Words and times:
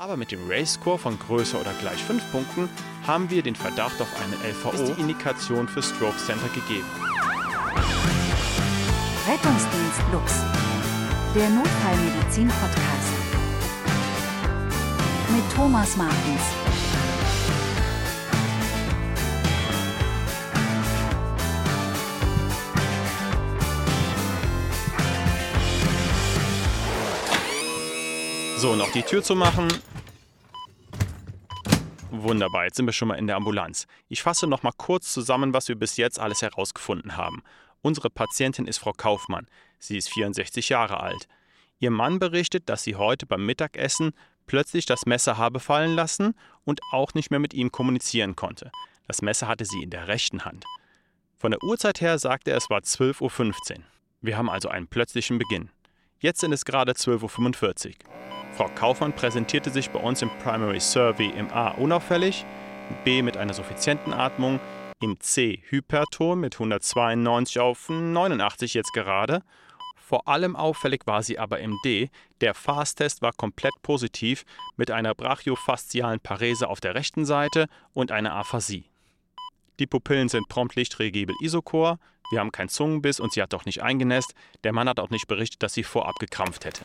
Aber 0.00 0.16
mit 0.16 0.32
dem 0.32 0.48
Race-Score 0.48 0.96
von 0.96 1.18
größer 1.18 1.60
oder 1.60 1.74
gleich 1.74 2.02
5 2.02 2.32
Punkten 2.32 2.70
haben 3.06 3.28
wir 3.28 3.42
den 3.42 3.54
Verdacht 3.54 4.00
auf 4.00 4.08
eine 4.24 4.50
LVO, 4.50 4.70
ist 4.70 4.96
die 4.96 4.98
Indikation 4.98 5.68
für 5.68 5.82
Stroke 5.82 6.16
Center 6.16 6.48
gegeben. 6.54 6.86
Rettungsdienst 9.28 10.00
Lux, 10.10 10.36
der 11.34 11.50
Notfallmedizin-Podcast. 11.50 13.12
Mit 15.34 15.54
Thomas 15.54 15.94
Martens. 15.98 16.40
So, 28.56 28.76
noch 28.76 28.92
die 28.92 29.02
Tür 29.02 29.22
zu 29.22 29.34
machen. 29.34 29.68
Wunderbar, 32.22 32.64
jetzt 32.64 32.76
sind 32.76 32.84
wir 32.84 32.92
schon 32.92 33.08
mal 33.08 33.14
in 33.14 33.26
der 33.26 33.36
Ambulanz. 33.36 33.86
Ich 34.08 34.22
fasse 34.22 34.46
noch 34.46 34.62
mal 34.62 34.72
kurz 34.76 35.10
zusammen, 35.10 35.54
was 35.54 35.68
wir 35.68 35.74
bis 35.74 35.96
jetzt 35.96 36.18
alles 36.18 36.42
herausgefunden 36.42 37.16
haben. 37.16 37.42
Unsere 37.80 38.10
Patientin 38.10 38.66
ist 38.66 38.76
Frau 38.76 38.92
Kaufmann. 38.92 39.46
Sie 39.78 39.96
ist 39.96 40.10
64 40.10 40.68
Jahre 40.68 41.00
alt. 41.00 41.28
Ihr 41.78 41.90
Mann 41.90 42.18
berichtet, 42.18 42.68
dass 42.68 42.82
sie 42.82 42.96
heute 42.96 43.24
beim 43.24 43.46
Mittagessen 43.46 44.12
plötzlich 44.46 44.84
das 44.84 45.06
Messer 45.06 45.38
habe 45.38 45.60
fallen 45.60 45.94
lassen 45.94 46.34
und 46.64 46.82
auch 46.92 47.14
nicht 47.14 47.30
mehr 47.30 47.40
mit 47.40 47.54
ihm 47.54 47.72
kommunizieren 47.72 48.36
konnte. 48.36 48.70
Das 49.06 49.22
Messer 49.22 49.48
hatte 49.48 49.64
sie 49.64 49.82
in 49.82 49.90
der 49.90 50.06
rechten 50.06 50.44
Hand. 50.44 50.66
Von 51.38 51.52
der 51.52 51.62
Uhrzeit 51.62 52.02
her 52.02 52.18
sagte 52.18 52.50
er, 52.50 52.58
es 52.58 52.68
war 52.68 52.80
12.15 52.80 53.78
Uhr. 53.78 53.84
Wir 54.20 54.36
haben 54.36 54.50
also 54.50 54.68
einen 54.68 54.88
plötzlichen 54.88 55.38
Beginn. 55.38 55.70
Jetzt 56.18 56.40
sind 56.40 56.52
es 56.52 56.66
gerade 56.66 56.92
12.45 56.92 57.86
Uhr. 57.86 58.39
Frau 58.60 58.68
Kaufmann 58.74 59.14
präsentierte 59.14 59.70
sich 59.70 59.88
bei 59.88 59.98
uns 59.98 60.20
im 60.20 60.28
Primary 60.44 60.80
Survey 60.80 61.30
im 61.30 61.50
A 61.50 61.70
unauffällig, 61.70 62.44
im 62.90 62.96
B 63.04 63.22
mit 63.22 63.38
einer 63.38 63.54
suffizienten 63.54 64.12
Atmung, 64.12 64.60
im 65.00 65.18
C 65.18 65.62
Hyperton 65.70 66.38
mit 66.38 66.56
192 66.56 67.58
auf 67.58 67.88
89 67.88 68.74
jetzt 68.74 68.92
gerade. 68.92 69.42
Vor 69.96 70.28
allem 70.28 70.56
auffällig 70.56 71.06
war 71.06 71.22
sie 71.22 71.38
aber 71.38 71.60
im 71.60 71.78
D. 71.86 72.10
Der 72.42 72.52
Fast-Test 72.52 73.22
war 73.22 73.32
komplett 73.32 73.72
positiv 73.80 74.44
mit 74.76 74.90
einer 74.90 75.14
brachiofaszialen 75.14 76.20
Parese 76.20 76.68
auf 76.68 76.80
der 76.80 76.94
rechten 76.94 77.24
Seite 77.24 77.66
und 77.94 78.12
einer 78.12 78.34
Aphasie. 78.34 78.84
Die 79.78 79.86
Pupillen 79.86 80.28
sind 80.28 80.50
prompt 80.50 80.76
lichtregibel 80.76 81.34
isochor, 81.40 81.98
wir 82.30 82.40
haben 82.40 82.52
keinen 82.52 82.68
Zungenbiss 82.68 83.20
und 83.20 83.32
sie 83.32 83.40
hat 83.40 83.54
auch 83.54 83.64
nicht 83.64 83.82
eingenässt. 83.82 84.34
Der 84.64 84.74
Mann 84.74 84.86
hat 84.86 85.00
auch 85.00 85.08
nicht 85.08 85.28
berichtet, 85.28 85.62
dass 85.62 85.72
sie 85.72 85.82
vorab 85.82 86.16
gekrampft 86.16 86.66
hätte. 86.66 86.82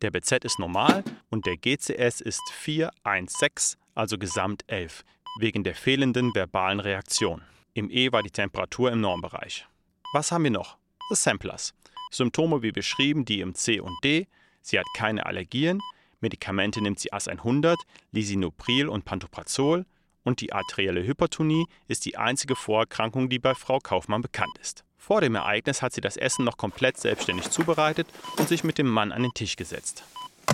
Der 0.00 0.12
BZ 0.12 0.44
ist 0.44 0.60
normal 0.60 1.02
und 1.28 1.44
der 1.44 1.56
GCS 1.56 2.20
ist 2.20 2.42
416, 2.52 3.80
also 3.96 4.16
gesamt 4.16 4.62
11, 4.68 5.02
wegen 5.40 5.64
der 5.64 5.74
fehlenden 5.74 6.32
verbalen 6.34 6.78
Reaktion. 6.78 7.42
Im 7.74 7.90
E 7.90 8.12
war 8.12 8.22
die 8.22 8.30
Temperatur 8.30 8.92
im 8.92 9.00
Normbereich. 9.00 9.66
Was 10.12 10.30
haben 10.30 10.44
wir 10.44 10.52
noch? 10.52 10.78
The 11.10 11.16
Samplers. 11.16 11.74
Symptome 12.12 12.62
wie 12.62 12.70
beschrieben, 12.70 13.24
die 13.24 13.40
im 13.40 13.54
C 13.54 13.80
und 13.80 13.96
D. 14.04 14.28
Sie 14.62 14.78
hat 14.78 14.86
keine 14.94 15.26
Allergien. 15.26 15.80
Medikamente 16.20 16.80
nimmt 16.80 17.00
sie 17.00 17.12
AS100, 17.12 17.76
Lisinopril 18.12 18.88
und 18.88 19.04
Pantoprazol. 19.04 19.84
Und 20.22 20.40
die 20.40 20.52
arterielle 20.52 21.04
Hypertonie 21.04 21.66
ist 21.88 22.04
die 22.04 22.16
einzige 22.16 22.54
Vorerkrankung, 22.54 23.28
die 23.28 23.38
bei 23.38 23.54
Frau 23.54 23.78
Kaufmann 23.78 24.22
bekannt 24.22 24.56
ist. 24.60 24.84
Vor 24.98 25.22
dem 25.22 25.36
Ereignis 25.36 25.80
hat 25.80 25.94
sie 25.94 26.02
das 26.02 26.18
Essen 26.18 26.44
noch 26.44 26.58
komplett 26.58 26.98
selbstständig 26.98 27.48
zubereitet 27.50 28.08
und 28.36 28.48
sich 28.48 28.64
mit 28.64 28.76
dem 28.76 28.88
Mann 28.88 29.12
an 29.12 29.22
den 29.22 29.32
Tisch 29.32 29.56
gesetzt. 29.56 30.04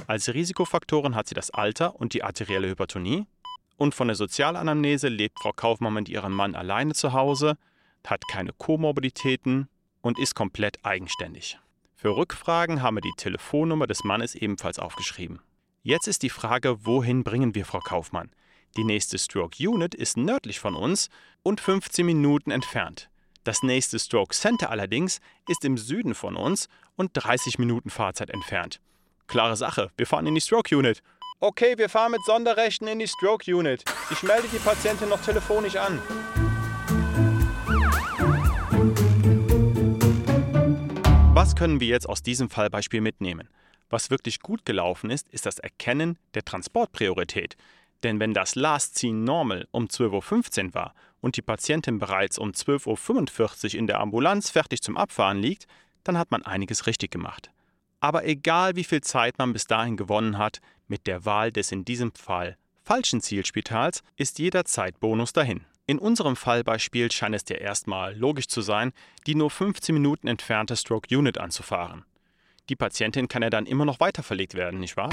Als 0.07 0.33
Risikofaktoren 0.33 1.17
hat 1.17 1.27
sie 1.27 1.35
das 1.35 1.51
Alter 1.51 1.99
und 1.99 2.15
die 2.15 2.23
arterielle 2.23 2.69
Hypertonie. 2.69 3.27
Und 3.77 3.95
von 3.95 4.07
der 4.07 4.15
Sozialanamnese 4.15 5.09
lebt 5.09 5.41
Frau 5.41 5.53
Kaufmann 5.53 5.95
mit 5.95 6.09
ihrem 6.09 6.33
Mann 6.33 6.55
alleine 6.55 6.95
zu 6.95 7.13
Hause, 7.13 7.57
hat 8.07 8.29
keine 8.29 8.53
Komorbiditäten 8.53 9.69
und 10.03 10.19
ist 10.19 10.35
komplett 10.35 10.85
eigenständig. 10.85 11.59
Für 11.97 12.17
Rückfragen 12.17 12.83
haben 12.83 12.97
wir 12.97 13.01
die 13.01 13.15
Telefonnummer 13.17 13.87
des 13.87 14.05
Mannes 14.05 14.35
ebenfalls 14.35 14.79
aufgeschrieben. 14.79 15.41
Jetzt 15.83 16.07
ist 16.07 16.23
die 16.23 16.31
Frage, 16.31 16.85
wohin 16.85 17.25
bringen 17.25 17.55
wir 17.55 17.65
Frau 17.65 17.81
Kaufmann? 17.81 18.31
Die 18.77 18.85
nächste 18.85 19.19
Stroke 19.19 19.57
Unit 19.69 19.95
ist 19.95 20.17
nördlich 20.17 20.61
von 20.61 20.75
uns 20.75 21.09
und 21.43 21.61
15 21.61 22.05
Minuten 22.05 22.51
entfernt. 22.51 23.09
Das 23.45 23.63
nächste 23.63 23.99
Stroke 23.99 24.35
Center 24.35 24.71
allerdings 24.71 25.21
ist 25.49 25.67
im 25.67 25.77
Süden 25.77 26.15
von 26.15 26.35
uns 26.35 26.67
und 26.97 27.11
30 27.13 27.59
Minuten 27.59 27.91
Fahrzeit 27.91 28.31
entfernt. 28.31 28.81
Klare 29.27 29.55
Sache, 29.55 29.91
wir 29.99 30.07
fahren 30.07 30.27
in 30.27 30.35
die 30.35 30.41
Stroke 30.41 30.75
Unit. 30.75 31.03
Okay, 31.41 31.77
wir 31.77 31.91
fahren 31.91 32.13
mit 32.13 32.25
Sonderrechten 32.25 32.89
in 32.89 33.01
die 33.01 33.07
Stroke 33.07 33.55
Unit. 33.55 33.85
Ich 34.11 34.23
melde 34.23 34.49
die 34.49 34.59
Patientin 34.59 35.11
noch 35.11 35.21
telefonisch 35.21 35.77
an. 35.77 36.01
Was 41.35 41.55
können 41.55 41.81
wir 41.81 41.89
jetzt 41.89 42.09
aus 42.09 42.23
diesem 42.23 42.49
Fallbeispiel 42.49 43.03
mitnehmen? 43.03 43.51
Was 43.91 44.09
wirklich 44.09 44.41
gut 44.41 44.65
gelaufen 44.65 45.11
ist, 45.11 45.29
ist 45.29 45.45
das 45.45 45.59
Erkennen 45.59 46.19
der 46.33 46.47
Transportpriorität. 46.47 47.59
Denn 48.05 48.21
wenn 48.21 48.33
das 48.33 48.55
Last 48.55 48.97
Seen 48.97 49.25
Normal 49.25 49.69
um 49.71 49.85
12.15 49.85 50.67
Uhr 50.69 50.75
war 50.75 50.95
und 51.25 51.37
die 51.37 51.43
Patientin 51.43 51.99
bereits 51.99 52.39
um 52.39 52.51
12.45 52.51 53.65
Uhr 53.75 53.79
in 53.79 53.87
der 53.87 54.01
Ambulanz 54.01 54.51
fertig 54.51 54.83
zum 54.83 54.97
Abfahren 54.97 55.39
liegt, 55.39 55.67
dann 56.05 56.19
hat 56.19 56.31
man 56.31 56.43
einiges 56.43 56.87
richtig 56.87 57.11
gemacht. 57.11 57.51
Aber 58.01 58.27
egal 58.27 58.77
wie 58.77 58.85
viel 58.85 59.01
Zeit 59.01 59.39
man 59.39 59.55
bis 59.55 59.67
dahin 59.67 59.97
gewonnen 59.97 60.37
hat, 60.37 60.61
mit 60.87 61.07
der 61.07 61.25
Wahl 61.25 61.51
des 61.51 61.73
in 61.73 61.85
diesem 61.85 62.13
Fall 62.13 62.59
falschen 62.85 63.23
Zielspitals 63.23 64.03
ist 64.17 64.39
jeder 64.39 64.67
Zeitbonus 64.67 65.33
dahin. 65.33 65.63
In 65.87 65.99
unserem 65.99 66.37
Fallbeispiel 66.37 67.11
scheint 67.11 67.35
es 67.35 67.45
dir 67.45 67.59
erstmal 67.59 68.15
logisch 68.15 68.49
zu 68.49 68.61
sein, 68.61 68.93
die 69.27 69.35
nur 69.35 69.51
15 69.51 69.95
Minuten 69.95 70.29
entfernte 70.29 70.77
Stroke 70.77 71.17
Unit 71.17 71.39
anzufahren. 71.39 72.05
Die 72.69 72.77
Patientin 72.77 73.29
kann 73.29 73.43
ja 73.43 73.51
dann 73.51 73.67
immer 73.67 73.85
noch 73.87 74.01
weiter 74.01 74.23
verlegt 74.23 74.55
werden, 74.55 74.81
nicht 74.81 74.97
wahr? 74.97 75.11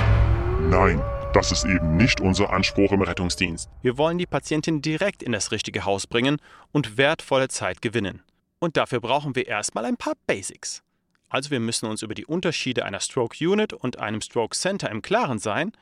Nein, 0.71 1.03
das 1.33 1.51
ist 1.51 1.65
eben 1.65 1.97
nicht 1.97 2.21
unser 2.21 2.51
Anspruch 2.53 2.93
im 2.93 3.01
Rettungsdienst. 3.01 3.69
Wir 3.81 3.97
wollen 3.97 4.17
die 4.17 4.25
Patientin 4.25 4.81
direkt 4.81 5.21
in 5.21 5.33
das 5.33 5.51
richtige 5.51 5.83
Haus 5.83 6.07
bringen 6.07 6.37
und 6.71 6.95
wertvolle 6.97 7.49
Zeit 7.49 7.81
gewinnen. 7.81 8.23
Und 8.59 8.77
dafür 8.77 9.01
brauchen 9.01 9.35
wir 9.35 9.47
erstmal 9.47 9.83
ein 9.83 9.97
paar 9.97 10.13
Basics. 10.27 10.81
Also 11.27 11.51
wir 11.51 11.59
müssen 11.59 11.87
uns 11.87 12.03
über 12.03 12.13
die 12.13 12.25
Unterschiede 12.25 12.85
einer 12.85 13.01
Stroke 13.01 13.35
Unit 13.45 13.73
und 13.73 13.99
einem 13.99 14.21
Stroke 14.21 14.55
Center 14.55 14.89
im 14.89 15.01
Klaren 15.01 15.39
sein 15.39 15.73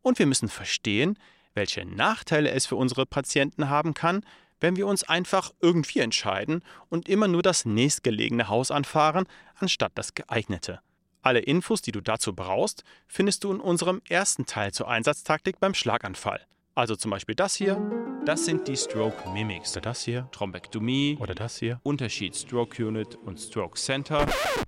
und 0.00 0.18
wir 0.18 0.24
müssen 0.24 0.48
verstehen, 0.48 1.18
welche 1.52 1.84
Nachteile 1.84 2.50
es 2.50 2.64
für 2.64 2.76
unsere 2.76 3.04
Patienten 3.04 3.68
haben 3.68 3.92
kann, 3.92 4.24
wenn 4.60 4.76
wir 4.76 4.86
uns 4.86 5.04
einfach 5.04 5.52
irgendwie 5.60 5.98
entscheiden 5.98 6.64
und 6.88 7.06
immer 7.06 7.28
nur 7.28 7.42
das 7.42 7.66
nächstgelegene 7.66 8.48
Haus 8.48 8.70
anfahren, 8.70 9.26
anstatt 9.58 9.92
das 9.94 10.14
geeignete. 10.14 10.80
Alle 11.22 11.40
Infos, 11.40 11.82
die 11.82 11.92
du 11.92 12.00
dazu 12.00 12.34
brauchst, 12.34 12.84
findest 13.06 13.44
du 13.44 13.52
in 13.52 13.60
unserem 13.60 14.00
ersten 14.08 14.46
Teil 14.46 14.72
zur 14.72 14.88
Einsatztaktik 14.88 15.58
beim 15.58 15.74
Schlaganfall. 15.74 16.40
Also 16.74 16.94
zum 16.94 17.10
Beispiel 17.10 17.34
das 17.34 17.56
hier. 17.56 17.76
Das 18.24 18.44
sind 18.44 18.68
die 18.68 18.76
Stroke 18.76 19.28
Mimics. 19.30 19.72
Oder 19.72 19.80
das 19.80 20.04
hier. 20.04 20.28
Thrombektomie. 20.30 21.16
Oder 21.18 21.34
das 21.34 21.58
hier. 21.58 21.80
Unterschied 21.82 22.36
Stroke 22.36 22.86
Unit 22.86 23.16
und 23.16 23.40
Stroke 23.40 23.76
Center. 23.76 24.26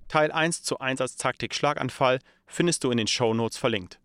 Teil 0.09 0.31
1 0.31 0.63
zur 0.63 0.81
Einsatztaktik 0.81 1.55
Schlaganfall 1.55 2.19
findest 2.47 2.83
du 2.83 2.91
in 2.91 2.97
den 2.97 3.07
Show 3.07 3.33
Notes 3.33 3.57
verlinkt. 3.57 4.00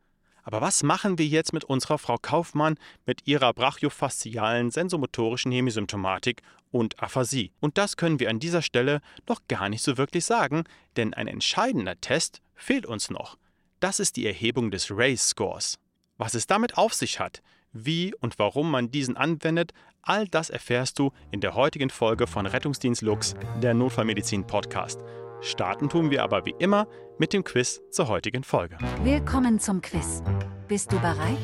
Aber 0.46 0.60
was 0.60 0.84
machen 0.84 1.18
wir 1.18 1.26
jetzt 1.26 1.52
mit 1.52 1.64
unserer 1.64 1.98
Frau 1.98 2.18
Kaufmann 2.22 2.76
mit 3.04 3.26
ihrer 3.26 3.52
brachiofaszialen 3.52 4.70
sensomotorischen 4.70 5.50
Hemisymptomatik 5.50 6.40
und 6.70 7.02
Aphasie? 7.02 7.50
Und 7.58 7.78
das 7.78 7.96
können 7.96 8.20
wir 8.20 8.30
an 8.30 8.38
dieser 8.38 8.62
Stelle 8.62 9.00
noch 9.28 9.40
gar 9.48 9.68
nicht 9.68 9.82
so 9.82 9.98
wirklich 9.98 10.24
sagen, 10.24 10.62
denn 10.96 11.14
ein 11.14 11.26
entscheidender 11.26 12.00
Test 12.00 12.42
fehlt 12.54 12.86
uns 12.86 13.10
noch. 13.10 13.36
Das 13.80 13.98
ist 13.98 14.14
die 14.14 14.24
Erhebung 14.24 14.70
des 14.70 14.88
Race 14.92 15.30
Scores. 15.30 15.80
Was 16.16 16.34
es 16.34 16.46
damit 16.46 16.78
auf 16.78 16.94
sich 16.94 17.18
hat, 17.18 17.42
wie 17.72 18.14
und 18.14 18.38
warum 18.38 18.70
man 18.70 18.92
diesen 18.92 19.16
anwendet, 19.16 19.72
all 20.00 20.28
das 20.28 20.48
erfährst 20.48 21.00
du 21.00 21.12
in 21.32 21.40
der 21.40 21.56
heutigen 21.56 21.90
Folge 21.90 22.28
von 22.28 22.46
Rettungsdienst 22.46 23.02
Lux, 23.02 23.34
der 23.60 23.74
Notfallmedizin 23.74 24.46
Podcast. 24.46 25.00
Starten 25.40 25.88
tun 25.88 26.10
wir 26.10 26.22
aber 26.22 26.46
wie 26.46 26.54
immer 26.58 26.86
mit 27.18 27.32
dem 27.32 27.44
Quiz 27.44 27.80
zur 27.90 28.08
heutigen 28.08 28.42
Folge. 28.42 28.78
Willkommen 29.02 29.60
zum 29.60 29.80
Quiz. 29.80 30.22
Bist 30.68 30.92
du 30.92 30.98
bereit? 30.98 31.38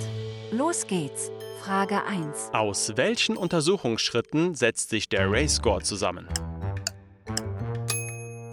Los 0.51 0.87
geht's. 0.87 1.31
Frage 1.61 2.05
1. 2.05 2.51
Aus 2.53 2.93
welchen 2.97 3.37
Untersuchungsschritten 3.37 4.55
setzt 4.55 4.91
sich 4.91 5.09
der 5.09 5.31
Ray-Score 5.31 5.83
zusammen? 5.83 6.29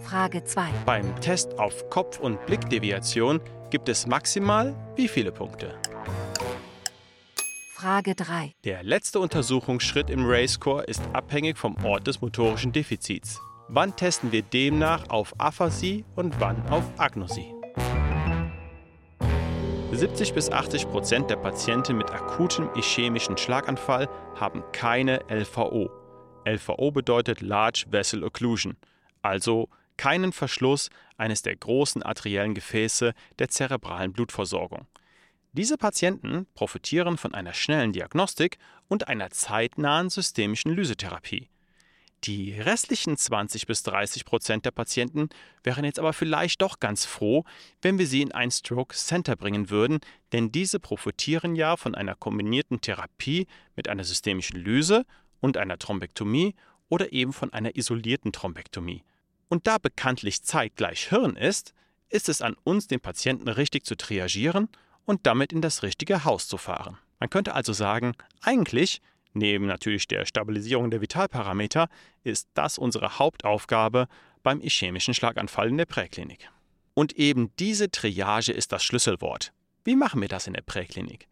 Frage 0.04 0.44
2. 0.44 0.68
Beim 0.86 1.20
Test 1.20 1.58
auf 1.58 1.88
Kopf- 1.90 2.20
und 2.20 2.44
Blickdeviation 2.46 3.40
gibt 3.70 3.88
es 3.88 4.06
maximal 4.06 4.74
wie 4.96 5.08
viele 5.08 5.32
Punkte? 5.32 5.74
Frage 7.74 8.14
3. 8.14 8.52
Der 8.64 8.82
letzte 8.82 9.20
Untersuchungsschritt 9.20 10.10
im 10.10 10.26
Ray-Score 10.26 10.84
ist 10.84 11.02
abhängig 11.12 11.56
vom 11.56 11.76
Ort 11.84 12.06
des 12.06 12.20
motorischen 12.20 12.72
Defizits. 12.72 13.40
Wann 13.72 13.94
testen 13.94 14.32
wir 14.32 14.42
demnach 14.42 15.10
auf 15.10 15.32
Aphasie 15.38 16.04
und 16.16 16.40
wann 16.40 16.60
auf 16.70 16.82
Agnosie? 16.98 17.54
70 19.92 20.34
bis 20.34 20.50
80 20.50 20.88
Prozent 20.88 21.30
der 21.30 21.36
Patienten 21.36 21.96
mit 21.96 22.10
akutem 22.10 22.68
ischämischen 22.74 23.38
Schlaganfall 23.38 24.08
haben 24.34 24.64
keine 24.72 25.20
LVO. 25.30 25.88
LVO 26.44 26.90
bedeutet 26.90 27.42
Large 27.42 27.84
Vessel 27.90 28.24
Occlusion, 28.24 28.76
also 29.22 29.68
keinen 29.96 30.32
Verschluss 30.32 30.90
eines 31.16 31.42
der 31.42 31.54
großen 31.54 32.02
arteriellen 32.02 32.54
Gefäße 32.54 33.14
der 33.38 33.50
zerebralen 33.50 34.12
Blutversorgung. 34.12 34.88
Diese 35.52 35.78
Patienten 35.78 36.48
profitieren 36.54 37.16
von 37.16 37.34
einer 37.34 37.54
schnellen 37.54 37.92
Diagnostik 37.92 38.58
und 38.88 39.06
einer 39.06 39.30
zeitnahen 39.30 40.10
systemischen 40.10 40.72
Lysetherapie. 40.72 41.48
Die 42.24 42.52
restlichen 42.52 43.16
20 43.16 43.66
bis 43.66 43.82
30 43.82 44.26
Prozent 44.26 44.66
der 44.66 44.72
Patienten 44.72 45.30
wären 45.64 45.86
jetzt 45.86 45.98
aber 45.98 46.12
vielleicht 46.12 46.60
doch 46.60 46.78
ganz 46.78 47.06
froh, 47.06 47.44
wenn 47.80 47.98
wir 47.98 48.06
sie 48.06 48.20
in 48.20 48.32
ein 48.32 48.50
Stroke 48.50 48.94
Center 48.94 49.36
bringen 49.36 49.70
würden, 49.70 50.00
denn 50.32 50.52
diese 50.52 50.80
profitieren 50.80 51.56
ja 51.56 51.78
von 51.78 51.94
einer 51.94 52.14
kombinierten 52.14 52.82
Therapie 52.82 53.46
mit 53.74 53.88
einer 53.88 54.04
systemischen 54.04 54.60
Lyse 54.60 55.06
und 55.40 55.56
einer 55.56 55.78
Thrombektomie 55.78 56.54
oder 56.90 57.12
eben 57.12 57.32
von 57.32 57.54
einer 57.54 57.76
isolierten 57.76 58.32
Thrombektomie. 58.32 59.02
Und 59.48 59.66
da 59.66 59.78
bekanntlich 59.78 60.42
zeitgleich 60.42 61.08
Hirn 61.08 61.36
ist, 61.36 61.72
ist 62.10 62.28
es 62.28 62.42
an 62.42 62.54
uns, 62.64 62.86
den 62.86 63.00
Patienten 63.00 63.48
richtig 63.48 63.86
zu 63.86 63.96
triagieren 63.96 64.68
und 65.06 65.26
damit 65.26 65.52
in 65.52 65.62
das 65.62 65.82
richtige 65.82 66.24
Haus 66.24 66.48
zu 66.48 66.58
fahren. 66.58 66.98
Man 67.18 67.30
könnte 67.30 67.54
also 67.54 67.72
sagen, 67.72 68.14
eigentlich, 68.42 69.00
neben 69.32 69.66
natürlich 69.66 70.08
der 70.08 70.26
Stabilisierung 70.26 70.90
der 70.90 71.00
Vitalparameter, 71.00 71.88
ist 72.24 72.48
das 72.54 72.78
unsere 72.78 73.18
Hauptaufgabe 73.18 74.08
beim 74.42 74.60
ischämischen 74.60 75.14
Schlaganfall 75.14 75.68
in 75.68 75.78
der 75.78 75.86
Präklinik. 75.86 76.48
Und 76.94 77.12
eben 77.12 77.50
diese 77.58 77.90
Triage 77.90 78.52
ist 78.52 78.72
das 78.72 78.84
Schlüsselwort. 78.84 79.52
Wie 79.84 79.96
machen 79.96 80.20
wir 80.20 80.28
das 80.28 80.46
in 80.46 80.54
der 80.54 80.62
Präklinik? 80.62 81.28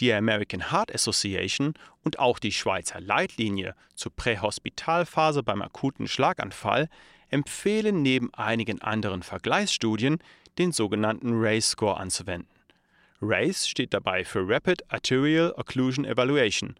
Die 0.00 0.12
American 0.12 0.70
Heart 0.70 0.94
Association 0.94 1.74
und 2.04 2.18
auch 2.18 2.38
die 2.38 2.52
Schweizer 2.52 3.00
Leitlinie 3.00 3.74
zur 3.94 4.14
Prähospitalphase 4.14 5.42
beim 5.42 5.62
akuten 5.62 6.06
Schlaganfall 6.06 6.88
empfehlen 7.30 8.02
neben 8.02 8.32
einigen 8.34 8.80
anderen 8.80 9.22
Vergleichsstudien 9.22 10.18
den 10.58 10.72
sogenannten 10.72 11.32
RACE-Score 11.32 11.96
anzuwenden. 11.96 12.48
RACE 13.20 13.68
steht 13.68 13.92
dabei 13.94 14.24
für 14.24 14.48
Rapid 14.48 14.90
Arterial 14.92 15.52
Occlusion 15.56 16.04
Evaluation, 16.04 16.76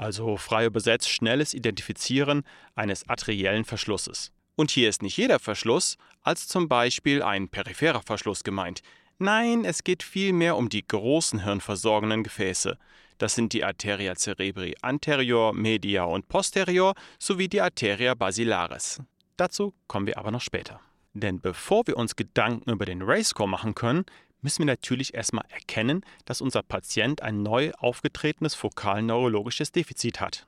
also 0.00 0.36
frei 0.36 0.64
übersetzt 0.64 1.10
schnelles 1.10 1.54
Identifizieren 1.54 2.42
eines 2.74 3.08
arteriellen 3.08 3.64
Verschlusses. 3.64 4.32
Und 4.56 4.70
hier 4.70 4.88
ist 4.88 5.02
nicht 5.02 5.16
jeder 5.16 5.38
Verschluss 5.38 5.96
als 6.22 6.48
zum 6.48 6.68
Beispiel 6.68 7.22
ein 7.22 7.48
peripherer 7.48 8.02
Verschluss 8.02 8.42
gemeint. 8.42 8.82
Nein, 9.18 9.64
es 9.64 9.84
geht 9.84 10.02
vielmehr 10.02 10.56
um 10.56 10.68
die 10.68 10.86
großen 10.86 11.44
hirnversorgenden 11.44 12.22
Gefäße. 12.22 12.78
Das 13.18 13.34
sind 13.34 13.52
die 13.52 13.64
Arteria 13.64 14.14
cerebri 14.16 14.74
anterior, 14.80 15.52
media 15.52 16.04
und 16.04 16.28
posterior 16.28 16.94
sowie 17.18 17.48
die 17.48 17.60
Arteria 17.60 18.14
basilaris. 18.14 19.02
Dazu 19.36 19.74
kommen 19.86 20.06
wir 20.06 20.16
aber 20.16 20.30
noch 20.30 20.40
später. 20.40 20.80
Denn 21.12 21.40
bevor 21.40 21.86
wir 21.86 21.96
uns 21.96 22.16
Gedanken 22.16 22.70
über 22.70 22.86
den 22.86 23.02
Race-Score 23.02 23.48
machen 23.48 23.74
können, 23.74 24.04
müssen 24.42 24.60
wir 24.60 24.66
natürlich 24.66 25.14
erstmal 25.14 25.44
erkennen, 25.48 26.04
dass 26.24 26.40
unser 26.40 26.62
Patient 26.62 27.22
ein 27.22 27.42
neu 27.42 27.72
aufgetretenes 27.78 28.54
fokal-neurologisches 28.54 29.72
Defizit 29.72 30.20
hat. 30.20 30.46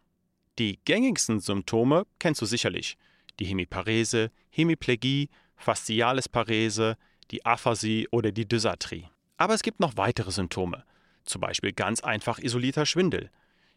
Die 0.59 0.79
gängigsten 0.85 1.41
Symptome 1.41 2.07
kennst 2.19 2.43
du 2.43 2.47
sicherlich. 2.47 2.97
Die 3.41 3.47
Hemiparese, 3.47 4.31
Hemiplegie, 4.51 5.31
Fasziales 5.57 6.29
Parese, 6.29 6.97
die 7.31 7.45
Aphasie 7.47 8.09
oder 8.11 8.33
die 8.33 8.47
Dysarthrie. 8.47 9.09
Aber 9.37 9.55
es 9.55 9.63
gibt 9.63 9.81
noch 9.81 9.97
weitere 9.97 10.31
Symptome, 10.31 10.85
zum 11.25 11.41
Beispiel 11.41 11.73
ganz 11.73 12.01
einfach 12.01 12.39
isolierter 12.39 12.85
Schwindel. 12.85 13.31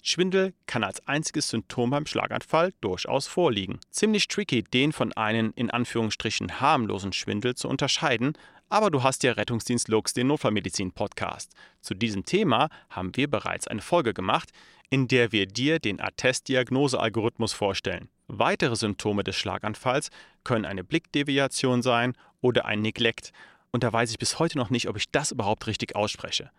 Schwindel 0.03 0.53
kann 0.67 0.83
als 0.83 1.07
einziges 1.07 1.49
Symptom 1.49 1.89
beim 1.89 2.05
Schlaganfall 2.05 2.73
durchaus 2.81 3.25
vorliegen. 3.25 3.79
Ziemlich 3.89 4.27
tricky, 4.27 4.61
den 4.61 4.91
von 4.91 5.11
einem 5.13 5.51
in 5.55 5.71
Anführungsstrichen 5.71 6.59
harmlosen 6.61 7.11
Schwindel 7.11 7.55
zu 7.55 7.67
unterscheiden, 7.67 8.33
aber 8.69 8.91
du 8.91 9.03
hast 9.03 9.23
ja 9.23 9.33
Rettungsdienst 9.33 9.87
Lux, 9.87 10.13
den 10.13 10.27
Notfallmedizin-Podcast. 10.27 11.51
Zu 11.81 11.93
diesem 11.93 12.25
Thema 12.25 12.69
haben 12.89 13.15
wir 13.15 13.29
bereits 13.29 13.67
eine 13.67 13.81
Folge 13.81 14.13
gemacht, 14.13 14.49
in 14.89 15.07
der 15.07 15.31
wir 15.31 15.47
dir 15.47 15.79
den 15.79 15.99
Attest-Diagnose-Algorithmus 15.99 17.53
vorstellen. 17.53 18.09
Weitere 18.27 18.75
Symptome 18.75 19.23
des 19.23 19.35
Schlaganfalls 19.35 20.09
können 20.43 20.65
eine 20.65 20.83
Blickdeviation 20.83 21.81
sein 21.81 22.13
oder 22.41 22.65
ein 22.65 22.81
Neglect. 22.81 23.31
Und 23.71 23.83
da 23.83 23.91
weiß 23.91 24.11
ich 24.11 24.19
bis 24.19 24.39
heute 24.39 24.57
noch 24.57 24.69
nicht, 24.69 24.87
ob 24.87 24.97
ich 24.97 25.11
das 25.11 25.31
überhaupt 25.31 25.67
richtig 25.67 25.95
ausspreche. 25.95 26.51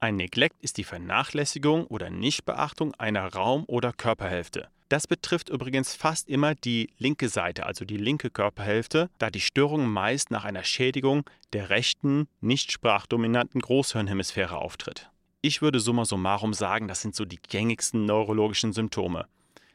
Ein 0.00 0.16
Neglect 0.16 0.56
ist 0.60 0.76
die 0.76 0.84
Vernachlässigung 0.84 1.86
oder 1.86 2.10
Nichtbeachtung 2.10 2.94
einer 2.94 3.34
Raum- 3.34 3.64
oder 3.66 3.92
Körperhälfte. 3.92 4.68
Das 4.88 5.06
betrifft 5.06 5.50
übrigens 5.50 5.94
fast 5.94 6.28
immer 6.28 6.54
die 6.54 6.90
linke 6.96 7.28
Seite, 7.28 7.66
also 7.66 7.84
die 7.84 7.98
linke 7.98 8.30
Körperhälfte, 8.30 9.10
da 9.18 9.28
die 9.28 9.40
Störung 9.40 9.86
meist 9.86 10.30
nach 10.30 10.44
einer 10.44 10.64
Schädigung 10.64 11.28
der 11.52 11.68
rechten, 11.68 12.26
nicht 12.40 12.72
sprachdominanten 12.72 13.60
Großhirnhemisphäre 13.60 14.56
auftritt. 14.56 15.10
Ich 15.42 15.60
würde 15.60 15.78
summa 15.78 16.06
summarum 16.06 16.54
sagen, 16.54 16.88
das 16.88 17.02
sind 17.02 17.14
so 17.14 17.26
die 17.26 17.38
gängigsten 17.38 18.06
neurologischen 18.06 18.72
Symptome. 18.72 19.26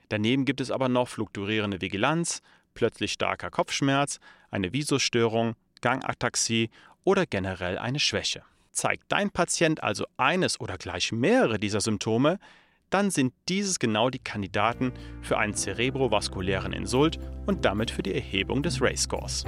Daneben 0.10 0.45
gibt 0.45 0.62
es 0.62 0.71
aber 0.71 0.89
noch 0.89 1.07
fluktuierende 1.07 1.80
Vigilanz, 1.80 2.42
plötzlich 2.74 3.13
starker 3.13 3.51
Kopfschmerz, 3.51 4.19
eine 4.50 4.74
Visusstörung, 4.74 5.56
Gangataxie 5.81 6.71
oder 7.04 7.27
generell 7.27 7.77
eine 7.77 8.00
Schwäche. 8.00 8.44
Zeigt 8.71 9.04
dein 9.09 9.30
Patient 9.30 9.83
also 9.83 10.06
eines 10.18 10.59
oder 10.59 10.77
gleich 10.77 11.12
mehrere 11.12 11.59
dieser 11.59 11.81
Symptome, 11.81 12.39
dann 12.94 13.10
sind 13.10 13.34
dieses 13.50 13.80
genau 13.80 14.12
die 14.12 14.19
Kandidaten 14.19 14.94
für 15.22 15.40
einen 15.40 15.56
zerebrovaskulären 15.56 16.74
Insult 16.74 17.18
und 17.48 17.66
damit 17.66 17.90
für 17.90 18.04
die 18.04 18.13
Erhebung 18.13 18.62
des 18.62 18.81
Race-Scores. 18.81 19.45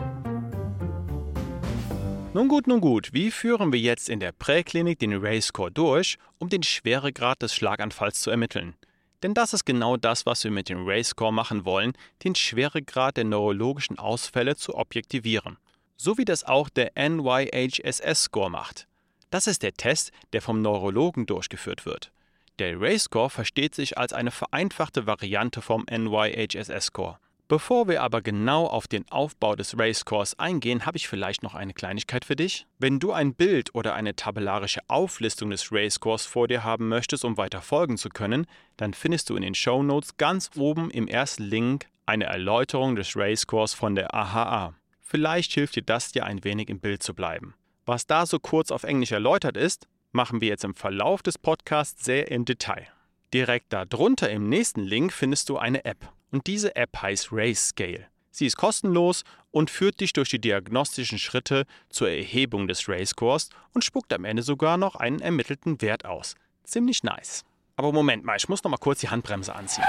Nun 2.34 2.48
gut, 2.48 2.68
nun 2.68 2.82
gut, 2.82 3.14
wie 3.14 3.30
führen 3.30 3.72
wir 3.72 3.80
jetzt 3.80 4.10
in 4.10 4.20
der 4.20 4.32
Präklinik 4.32 5.00
den 5.00 5.14
Race-Score 5.14 5.72
durch, 5.72 6.18
um 6.40 6.50
den 6.50 6.64
Schweregrad 6.64 7.42
des 7.42 7.54
Schlaganfalls 7.54 8.20
zu 8.20 8.32
ermitteln? 8.32 8.74
Denn 9.22 9.34
das 9.34 9.54
ist 9.54 9.64
genau 9.64 9.96
das, 9.96 10.26
was 10.26 10.44
wir 10.44 10.52
mit 10.52 10.68
dem 10.68 10.86
Race-Score 10.86 11.32
machen 11.32 11.66
wollen, 11.66 11.94
den 12.24 12.36
Schweregrad 12.36 13.16
der 13.18 13.24
neurologischen 13.26 14.00
Ausfälle 14.00 14.56
zu 14.56 14.76
objektivieren. 14.76 15.58
So 15.98 16.18
wie 16.18 16.26
das 16.26 16.44
auch 16.44 16.68
der 16.68 16.94
NYHSS-Score 16.98 18.50
macht. 18.50 18.88
Das 19.30 19.48
ist 19.48 19.64
der 19.64 19.74
Test, 19.74 20.12
der 20.34 20.42
vom 20.42 20.62
Neurologen 20.62 21.26
durchgeführt 21.28 21.86
wird. 21.86 22.12
Der 22.60 22.80
Ray-Score 22.80 23.30
versteht 23.30 23.76
sich 23.76 23.98
als 23.98 24.14
eine 24.14 24.32
vereinfachte 24.32 25.06
Variante 25.06 25.62
vom 25.62 25.86
NYHSS-Score. 25.90 27.18
Bevor 27.48 27.88
wir 27.88 28.02
aber 28.02 28.22
genau 28.22 28.66
auf 28.66 28.88
den 28.88 29.08
Aufbau 29.12 29.56
des 29.56 29.78
Ray-Scores 29.78 30.40
eingehen, 30.40 30.86
habe 30.86 30.98
ich 30.98 31.08
vielleicht 31.08 31.44
noch 31.44 31.54
eine 31.54 31.74
Kleinigkeit 31.74 32.26
für 32.26 32.36
dich. 32.36 32.66
Wenn 32.80 33.00
du 33.00 33.12
ein 33.12 33.36
Bild 33.36 33.76
oder 33.76 33.94
eine 33.94 34.16
tabellarische 34.16 34.80
Auflistung 34.88 35.52
des 35.52 35.72
Ray-Scores 35.72 36.26
vor 36.26 36.48
dir 36.48 36.64
haben 36.64 36.88
möchtest, 36.88 37.26
um 37.26 37.38
weiter 37.38 37.62
folgen 37.62 37.98
zu 37.98 38.10
können, 38.10 38.48
dann 38.78 38.94
findest 38.94 39.30
du 39.30 39.36
in 39.36 39.44
den 39.44 39.54
Show 39.54 39.84
Notes 39.84 40.18
ganz 40.18 40.50
oben 40.56 40.90
im 40.90 41.08
ersten 41.08 41.44
Link 41.44 41.88
eine 42.06 42.26
Erläuterung 42.26 42.96
des 42.96 43.16
Ray-Scores 43.16 43.74
von 43.74 43.96
der 43.96 44.16
AHA. 44.16 44.74
Vielleicht 45.02 45.52
hilft 45.52 45.76
dir 45.76 45.84
das 45.84 46.14
dir 46.14 46.26
ein 46.26 46.44
wenig 46.46 46.70
im 46.70 46.80
Bild 46.80 47.04
zu 47.04 47.14
bleiben. 47.14 47.54
Was 47.86 48.08
da 48.08 48.26
so 48.26 48.40
kurz 48.40 48.72
auf 48.72 48.84
Englisch 48.84 49.12
erläutert 49.12 49.58
ist, 49.58 49.88
machen 50.16 50.42
wir 50.42 50.48
jetzt 50.48 50.64
im 50.64 50.74
Verlauf 50.74 51.22
des 51.22 51.38
Podcasts 51.38 52.04
sehr 52.04 52.32
im 52.32 52.46
Detail. 52.46 52.88
Direkt 53.34 53.74
darunter 53.74 54.30
im 54.30 54.50
nächsten 54.50 54.82
Link 54.82 55.12
findest 55.14 55.50
du 55.50 55.58
eine 55.58 55.84
App. 55.86 56.10
Und 56.32 56.48
diese 56.48 56.76
App 56.76 57.02
heißt 57.02 57.30
Race 57.32 57.68
Scale. 57.70 58.08
Sie 58.32 58.46
ist 58.46 58.58
kostenlos 58.58 59.24
und 59.52 59.70
führt 59.70 60.00
dich 60.00 60.14
durch 60.14 60.30
die 60.30 60.40
diagnostischen 60.40 61.20
Schritte 61.20 61.66
zur 61.90 62.10
Erhebung 62.10 62.68
des 62.68 62.90
Race 62.90 63.10
Scores 63.10 63.50
und 63.74 63.84
spuckt 63.84 64.12
am 64.14 64.26
Ende 64.26 64.42
sogar 64.42 64.78
noch 64.78 64.96
einen 64.96 65.20
ermittelten 65.20 65.82
Wert 65.82 66.06
aus. 66.06 66.36
Ziemlich 66.64 67.04
nice. 67.04 67.44
Aber 67.76 67.92
Moment 67.92 68.24
mal, 68.24 68.38
ich 68.38 68.50
muss 68.50 68.64
noch 68.64 68.72
mal 68.72 68.78
kurz 68.78 69.02
die 69.02 69.10
Handbremse 69.10 69.54
anziehen. 69.54 69.86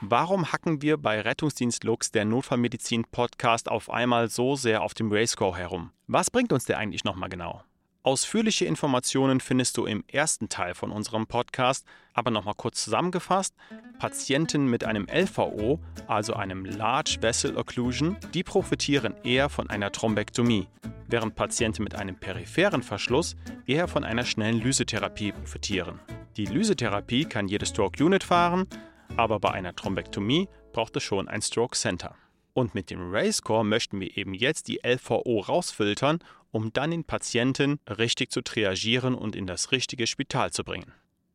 Warum 0.00 0.52
hacken 0.52 0.82
wir 0.82 0.96
bei 0.96 1.20
Rettungsdienst 1.20 1.82
Lux, 1.84 2.12
der 2.12 2.24
Notfallmedizin 2.24 3.04
Podcast, 3.04 3.68
auf 3.68 3.90
einmal 3.90 4.28
so 4.30 4.54
sehr 4.54 4.82
auf 4.82 4.94
dem 4.94 5.12
Race 5.12 5.32
Score 5.32 5.56
herum? 5.56 5.90
Was 6.06 6.30
bringt 6.30 6.52
uns 6.52 6.66
der 6.66 6.78
eigentlich 6.78 7.04
nochmal 7.04 7.28
genau? 7.28 7.62
Ausführliche 8.06 8.66
Informationen 8.66 9.40
findest 9.40 9.76
du 9.76 9.84
im 9.84 10.04
ersten 10.06 10.48
Teil 10.48 10.76
von 10.76 10.92
unserem 10.92 11.26
Podcast, 11.26 11.84
aber 12.14 12.30
nochmal 12.30 12.54
kurz 12.56 12.84
zusammengefasst. 12.84 13.52
Patienten 13.98 14.66
mit 14.66 14.84
einem 14.84 15.08
LVO, 15.12 15.80
also 16.06 16.34
einem 16.34 16.64
Large 16.64 17.16
Vessel 17.20 17.56
Occlusion, 17.56 18.16
die 18.32 18.44
profitieren 18.44 19.16
eher 19.24 19.48
von 19.48 19.68
einer 19.70 19.90
Thrombektomie, 19.90 20.68
während 21.08 21.34
Patienten 21.34 21.82
mit 21.82 21.96
einem 21.96 22.14
peripheren 22.14 22.84
Verschluss 22.84 23.34
eher 23.66 23.88
von 23.88 24.04
einer 24.04 24.24
schnellen 24.24 24.60
Lysetherapie 24.60 25.32
profitieren. 25.32 25.98
Die 26.36 26.46
Lysetherapie 26.46 27.24
kann 27.24 27.48
jede 27.48 27.66
Stroke 27.66 28.04
Unit 28.04 28.22
fahren, 28.22 28.68
aber 29.16 29.40
bei 29.40 29.50
einer 29.50 29.74
Thrombektomie 29.74 30.48
braucht 30.72 30.94
es 30.94 31.02
schon 31.02 31.26
ein 31.26 31.42
Stroke 31.42 31.76
Center. 31.76 32.14
Und 32.56 32.74
mit 32.74 32.88
dem 32.88 33.10
Ray-Score 33.10 33.66
möchten 33.66 34.00
wir 34.00 34.16
eben 34.16 34.32
jetzt 34.32 34.68
die 34.68 34.80
LVO 34.82 35.40
rausfiltern 35.40 36.20
um 36.56 36.72
dann 36.72 36.90
den 36.90 37.04
Patienten 37.04 37.80
richtig 37.86 38.30
zu 38.30 38.40
triagieren 38.40 39.14
und 39.14 39.36
in 39.36 39.46
das 39.46 39.72
richtige 39.72 40.06
Spital 40.06 40.52
zu 40.52 40.64
bringen. 40.64 40.90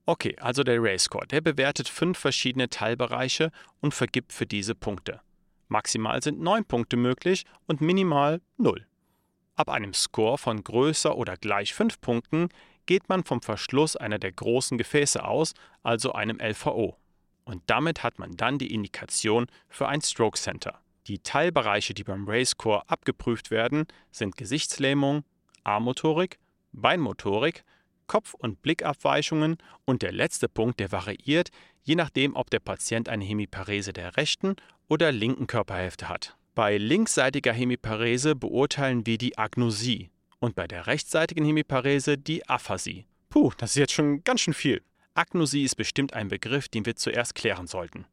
Okay, 0.07 0.35
also 0.39 0.63
der 0.63 0.81
Race-Score, 0.81 1.27
der 1.27 1.41
bewertet 1.41 1.87
fünf 1.87 2.17
verschiedene 2.17 2.69
Teilbereiche 2.69 3.51
und 3.81 3.93
vergibt 3.93 4.33
für 4.33 4.47
diese 4.47 4.73
Punkte. 4.73 5.21
Maximal 5.67 6.23
sind 6.23 6.41
neun 6.41 6.65
Punkte 6.65 6.97
möglich 6.97 7.45
und 7.67 7.81
minimal 7.81 8.41
null. 8.57 8.87
Ab 9.55 9.69
einem 9.69 9.93
Score 9.93 10.39
von 10.39 10.63
größer 10.63 11.15
oder 11.15 11.37
gleich 11.37 11.75
fünf 11.75 12.01
Punkten 12.01 12.49
geht 12.87 13.07
man 13.07 13.23
vom 13.23 13.43
Verschluss 13.43 13.95
einer 13.95 14.17
der 14.17 14.31
großen 14.31 14.79
Gefäße 14.79 15.23
aus, 15.23 15.53
also 15.83 16.13
einem 16.13 16.39
LVO. 16.39 16.97
Und 17.45 17.61
damit 17.67 18.01
hat 18.01 18.17
man 18.17 18.35
dann 18.35 18.57
die 18.57 18.73
Indikation 18.73 19.45
für 19.69 19.87
ein 19.87 20.01
Stroke 20.01 20.39
Center. 20.39 20.81
Die 21.07 21.19
Teilbereiche, 21.19 21.93
die 21.93 22.03
beim 22.03 22.27
Racecore 22.27 22.89
abgeprüft 22.89 23.51
werden, 23.51 23.85
sind 24.11 24.37
Gesichtslähmung, 24.37 25.23
Armmotorik, 25.63 26.37
Beinmotorik, 26.71 27.63
Kopf- 28.07 28.33
und 28.33 28.61
Blickabweichungen 28.61 29.57
und 29.85 30.01
der 30.01 30.11
letzte 30.11 30.49
Punkt, 30.49 30.79
der 30.79 30.91
variiert, 30.91 31.49
je 31.83 31.95
nachdem, 31.95 32.35
ob 32.35 32.49
der 32.49 32.59
Patient 32.59 33.09
eine 33.09 33.23
Hemiparese 33.23 33.93
der 33.93 34.17
rechten 34.17 34.55
oder 34.87 35.11
linken 35.11 35.47
Körperhälfte 35.47 36.09
hat. 36.09 36.35
Bei 36.53 36.77
linksseitiger 36.77 37.53
Hemiparese 37.53 38.35
beurteilen 38.35 39.05
wir 39.05 39.17
die 39.17 39.37
Agnosie 39.37 40.09
und 40.39 40.55
bei 40.55 40.67
der 40.67 40.87
rechtsseitigen 40.87 41.45
Hemiparese 41.45 42.17
die 42.17 42.47
Aphasie. 42.49 43.05
Puh, 43.29 43.51
das 43.57 43.71
ist 43.71 43.77
jetzt 43.77 43.93
schon 43.93 44.23
ganz 44.25 44.41
schön 44.41 44.53
viel. 44.53 44.81
Agnosie 45.13 45.63
ist 45.63 45.75
bestimmt 45.75 46.13
ein 46.13 46.27
Begriff, 46.27 46.67
den 46.67 46.85
wir 46.85 46.95
zuerst 46.97 47.35
klären 47.35 47.67
sollten. 47.67 48.05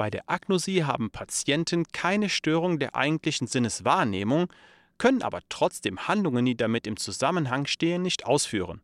Bei 0.00 0.08
der 0.08 0.30
Agnosie 0.30 0.84
haben 0.84 1.10
Patienten 1.10 1.84
keine 1.92 2.30
Störung 2.30 2.78
der 2.78 2.96
eigentlichen 2.96 3.46
Sinneswahrnehmung, 3.46 4.50
können 4.96 5.20
aber 5.20 5.40
trotzdem 5.50 6.08
Handlungen, 6.08 6.46
die 6.46 6.56
damit 6.56 6.86
im 6.86 6.96
Zusammenhang 6.96 7.66
stehen, 7.66 8.00
nicht 8.00 8.24
ausführen. 8.24 8.80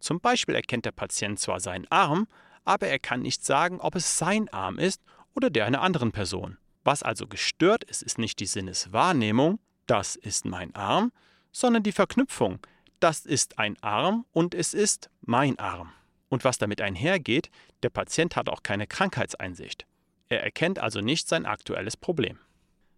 Zum 0.00 0.20
Beispiel 0.20 0.54
erkennt 0.54 0.84
der 0.84 0.92
Patient 0.92 1.40
zwar 1.40 1.60
seinen 1.60 1.90
Arm, 1.90 2.28
aber 2.66 2.88
er 2.88 2.98
kann 2.98 3.22
nicht 3.22 3.42
sagen, 3.42 3.80
ob 3.80 3.94
es 3.94 4.18
sein 4.18 4.50
Arm 4.50 4.78
ist 4.78 5.00
oder 5.34 5.48
der 5.48 5.64
einer 5.64 5.80
anderen 5.80 6.12
Person. 6.12 6.58
Was 6.84 7.02
also 7.02 7.26
gestört 7.26 7.82
ist, 7.84 8.02
ist 8.02 8.18
nicht 8.18 8.38
die 8.38 8.44
Sinneswahrnehmung, 8.44 9.60
das 9.86 10.14
ist 10.14 10.44
mein 10.44 10.74
Arm, 10.74 11.10
sondern 11.52 11.84
die 11.84 11.92
Verknüpfung, 11.92 12.58
das 12.98 13.24
ist 13.24 13.58
ein 13.58 13.82
Arm 13.82 14.26
und 14.32 14.54
es 14.54 14.74
ist 14.74 15.08
mein 15.22 15.58
Arm. 15.58 15.90
Und 16.28 16.44
was 16.44 16.58
damit 16.58 16.82
einhergeht, 16.82 17.48
der 17.82 17.88
Patient 17.88 18.36
hat 18.36 18.50
auch 18.50 18.62
keine 18.62 18.86
Krankheitseinsicht. 18.86 19.86
Er 20.30 20.42
erkennt 20.42 20.78
also 20.78 21.00
nicht 21.00 21.28
sein 21.28 21.44
aktuelles 21.44 21.96
Problem. 21.96 22.38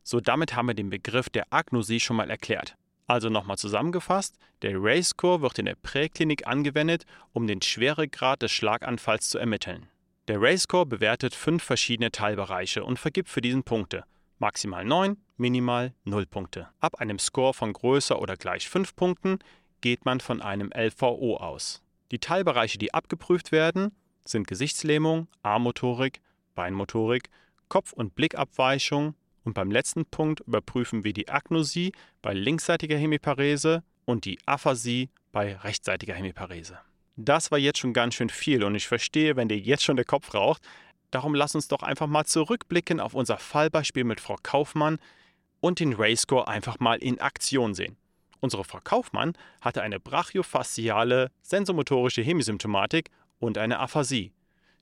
So, 0.04 0.20
damit 0.20 0.54
haben 0.54 0.66
wir 0.66 0.74
den 0.74 0.90
Begriff 0.90 1.30
der 1.30 1.46
Agnosie 1.50 1.98
schon 1.98 2.16
mal 2.16 2.30
erklärt. 2.30 2.76
Also 3.06 3.30
nochmal 3.30 3.56
zusammengefasst, 3.56 4.36
der 4.60 4.74
Race-Score 4.76 5.40
wird 5.40 5.58
in 5.58 5.64
der 5.64 5.74
Präklinik 5.74 6.46
angewendet, 6.46 7.04
um 7.32 7.46
den 7.46 7.62
Schweregrad 7.62 8.42
des 8.42 8.52
Schlaganfalls 8.52 9.30
zu 9.30 9.38
ermitteln. 9.38 9.88
Der 10.28 10.40
Race-Score 10.40 10.86
bewertet 10.86 11.34
fünf 11.34 11.64
verschiedene 11.64 12.12
Teilbereiche 12.12 12.84
und 12.84 12.98
vergibt 12.98 13.30
für 13.30 13.40
diesen 13.40 13.64
Punkte. 13.64 14.04
Maximal 14.38 14.84
9, 14.84 15.16
minimal 15.36 15.94
0 16.04 16.26
Punkte. 16.26 16.68
Ab 16.80 17.00
einem 17.00 17.18
Score 17.18 17.54
von 17.54 17.72
größer 17.72 18.20
oder 18.20 18.36
gleich 18.36 18.68
5 18.68 18.94
Punkten 18.94 19.38
geht 19.80 20.04
man 20.04 20.20
von 20.20 20.42
einem 20.42 20.70
LVO 20.74 21.38
aus. 21.38 21.82
Die 22.10 22.18
Teilbereiche, 22.18 22.78
die 22.78 22.92
abgeprüft 22.92 23.52
werden, 23.52 23.94
sind 24.24 24.46
Gesichtslähmung, 24.46 25.28
Armmotorik, 25.42 26.20
Beinmotorik, 26.54 27.28
Kopf- 27.68 27.92
und 27.92 28.14
Blickabweichung 28.14 29.14
und 29.44 29.54
beim 29.54 29.70
letzten 29.70 30.04
Punkt 30.06 30.40
überprüfen 30.40 31.04
wir 31.04 31.12
die 31.12 31.28
Agnosie 31.28 31.92
bei 32.20 32.34
linksseitiger 32.34 32.96
Hemiparese 32.96 33.82
und 34.04 34.24
die 34.24 34.38
Aphasie 34.46 35.10
bei 35.32 35.56
rechtsseitiger 35.56 36.14
Hemiparese. 36.14 36.78
Das 37.16 37.50
war 37.50 37.58
jetzt 37.58 37.78
schon 37.78 37.92
ganz 37.92 38.14
schön 38.14 38.30
viel 38.30 38.64
und 38.64 38.74
ich 38.74 38.86
verstehe, 38.86 39.36
wenn 39.36 39.48
dir 39.48 39.58
jetzt 39.58 39.84
schon 39.84 39.96
der 39.96 40.04
Kopf 40.04 40.34
raucht. 40.34 40.62
Darum 41.10 41.34
lass 41.34 41.54
uns 41.54 41.68
doch 41.68 41.82
einfach 41.82 42.06
mal 42.06 42.24
zurückblicken 42.24 43.00
auf 43.00 43.14
unser 43.14 43.36
Fallbeispiel 43.36 44.04
mit 44.04 44.20
Frau 44.20 44.36
Kaufmann 44.42 44.98
und 45.60 45.78
den 45.80 45.92
Rayscore 45.92 46.48
einfach 46.48 46.80
mal 46.80 46.98
in 46.98 47.20
Aktion 47.20 47.74
sehen. 47.74 47.96
Unsere 48.40 48.64
Frau 48.64 48.80
Kaufmann 48.82 49.34
hatte 49.60 49.82
eine 49.82 50.00
brachiofasziale 50.00 51.30
sensomotorische 51.42 52.22
Hemisymptomatik 52.22 53.10
und 53.38 53.58
eine 53.58 53.78
Aphasie. 53.78 54.32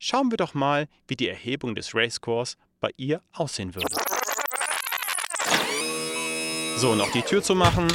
Schauen 0.03 0.31
wir 0.31 0.39
doch 0.39 0.55
mal, 0.55 0.89
wie 1.09 1.15
die 1.15 1.29
Erhebung 1.29 1.75
des 1.75 1.95
Racecores 1.95 2.57
bei 2.81 2.89
ihr 2.97 3.21
aussehen 3.35 3.75
würde. 3.75 3.95
So, 6.77 6.95
noch 6.95 7.13
die 7.13 7.21
Tür 7.21 7.43
zu 7.43 7.55
machen. 7.55 7.87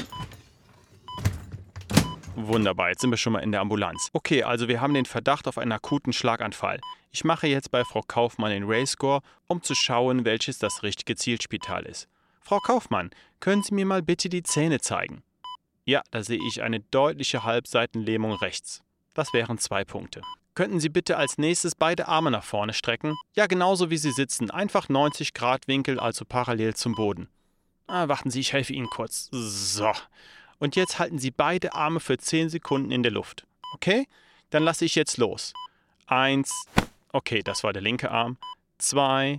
Wunderbar, 2.36 2.90
jetzt 2.90 3.02
sind 3.02 3.10
wir 3.10 3.18
schon 3.18 3.34
mal 3.34 3.40
in 3.40 3.52
der 3.52 3.62
Ambulanz. 3.62 4.12
Okay, 4.14 4.44
also 4.44 4.68
wir 4.68 4.82
haben 4.82 4.94
den 4.94 5.06
Verdacht 5.06 5.48
auf 5.48 5.58
einen 5.58 5.72
akuten 5.72 6.14
Schlaganfall. 6.14 6.80
Ich 7.10 7.24
mache 7.24 7.48
jetzt 7.48 7.72
bei 7.72 7.84
Frau 7.84 8.04
Kaufmann 8.08 8.52
den 8.52 8.66
Rayscore, 8.66 9.22
um 9.48 9.64
zu 9.64 9.74
schauen, 9.74 10.26
welches 10.26 10.60
das 10.60 10.84
richtige 10.84 11.16
Zielspital 11.16 11.88
ist. 11.88 12.08
Frau 12.40 12.60
Kaufmann, 12.60 13.10
können 13.40 13.64
Sie 13.64 13.74
mir 13.74 13.88
mal 13.88 14.04
bitte 14.04 14.30
die 14.30 14.44
Zähne 14.44 14.80
zeigen? 14.80 15.24
Ja, 15.86 16.04
da 16.12 16.22
sehe 16.22 16.40
ich 16.48 16.62
eine 16.62 16.82
deutliche 16.82 17.44
Halbseitenlähmung 17.44 18.34
rechts. 18.34 18.84
Das 19.16 19.34
wären 19.34 19.58
zwei 19.58 19.84
Punkte. 19.84 20.22
Könnten 20.56 20.80
Sie 20.80 20.88
bitte 20.88 21.18
als 21.18 21.38
nächstes 21.38 21.76
beide 21.76 22.08
Arme 22.08 22.32
nach 22.32 22.46
vorne 22.46 22.74
strecken? 22.74 23.18
Ja, 23.36 23.46
genauso 23.46 23.90
wie 23.90 23.98
Sie 23.98 24.12
sitzen, 24.12 24.50
einfach 24.50 24.88
90 24.88 25.34
Grad 25.34 25.68
Winkel, 25.68 26.00
also 26.00 26.24
parallel 26.24 26.76
zum 26.76 26.96
Boden. 26.96 27.28
Ah, 27.88 28.08
warten 28.08 28.32
Sie, 28.32 28.40
ich 28.40 28.54
helfe 28.54 28.72
Ihnen 28.72 28.90
kurz. 28.90 29.28
So. 29.32 29.92
Und 30.58 30.78
jetzt 30.78 30.98
halten 30.98 31.20
Sie 31.20 31.32
beide 31.32 31.74
Arme 31.74 32.00
für 32.00 32.18
10 32.18 32.50
Sekunden 32.50 32.90
in 32.92 33.04
der 33.04 33.12
Luft. 33.12 33.46
Okay? 33.74 34.08
Dann 34.50 34.64
lasse 34.64 34.86
ich 34.86 34.96
jetzt 34.96 35.18
los. 35.18 35.52
Eins. 36.08 36.66
Okay, 37.12 37.42
das 37.44 37.66
war 37.66 37.74
der 37.74 37.82
linke 37.82 38.10
Arm. 38.10 38.38
Zwei, 38.78 39.36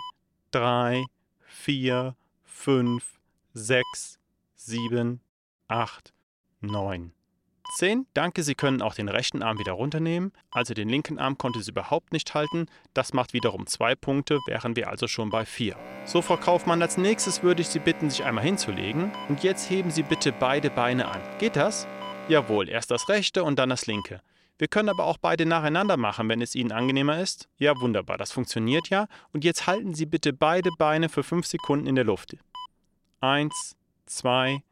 drei, 0.50 1.06
vier, 1.46 2.14
fünf, 2.44 3.18
sechs, 3.54 4.18
sieben, 4.54 5.20
acht, 5.66 6.12
neun. 6.60 7.12
10. 7.74 8.06
Danke, 8.14 8.42
Sie 8.42 8.54
können 8.54 8.82
auch 8.82 8.94
den 8.94 9.08
rechten 9.08 9.42
Arm 9.42 9.58
wieder 9.58 9.72
runternehmen. 9.72 10.32
Also 10.50 10.74
den 10.74 10.88
linken 10.88 11.18
Arm 11.18 11.36
konnte 11.38 11.62
sie 11.62 11.70
überhaupt 11.70 12.12
nicht 12.12 12.34
halten. 12.34 12.66
Das 12.94 13.12
macht 13.12 13.32
wiederum 13.32 13.66
zwei 13.66 13.94
Punkte, 13.94 14.38
wären 14.46 14.76
wir 14.76 14.88
also 14.88 15.08
schon 15.08 15.30
bei 15.30 15.44
4. 15.44 15.76
So, 16.04 16.22
Frau 16.22 16.36
Kaufmann, 16.36 16.82
als 16.82 16.96
nächstes 16.96 17.42
würde 17.42 17.62
ich 17.62 17.68
Sie 17.68 17.78
bitten, 17.78 18.10
sich 18.10 18.24
einmal 18.24 18.44
hinzulegen. 18.44 19.12
Und 19.28 19.42
jetzt 19.42 19.68
heben 19.70 19.90
Sie 19.90 20.02
bitte 20.02 20.32
beide 20.32 20.70
Beine 20.70 21.08
an. 21.08 21.20
Geht 21.38 21.56
das? 21.56 21.86
Jawohl, 22.28 22.68
erst 22.68 22.90
das 22.90 23.08
rechte 23.08 23.44
und 23.44 23.58
dann 23.58 23.70
das 23.70 23.86
linke. 23.86 24.20
Wir 24.58 24.68
können 24.68 24.88
aber 24.88 25.04
auch 25.04 25.18
beide 25.18 25.44
nacheinander 25.44 25.96
machen, 25.96 26.28
wenn 26.28 26.40
es 26.40 26.54
Ihnen 26.54 26.72
angenehmer 26.72 27.20
ist. 27.20 27.48
Ja, 27.58 27.78
wunderbar, 27.80 28.16
das 28.16 28.32
funktioniert 28.32 28.88
ja. 28.88 29.06
Und 29.32 29.44
jetzt 29.44 29.66
halten 29.66 29.94
Sie 29.94 30.06
bitte 30.06 30.32
beide 30.32 30.70
Beine 30.78 31.08
für 31.08 31.22
5 31.22 31.46
Sekunden 31.46 31.86
in 31.86 31.94
der 31.94 32.04
Luft. 32.04 32.36
1, 33.20 33.76
2, 34.06 34.62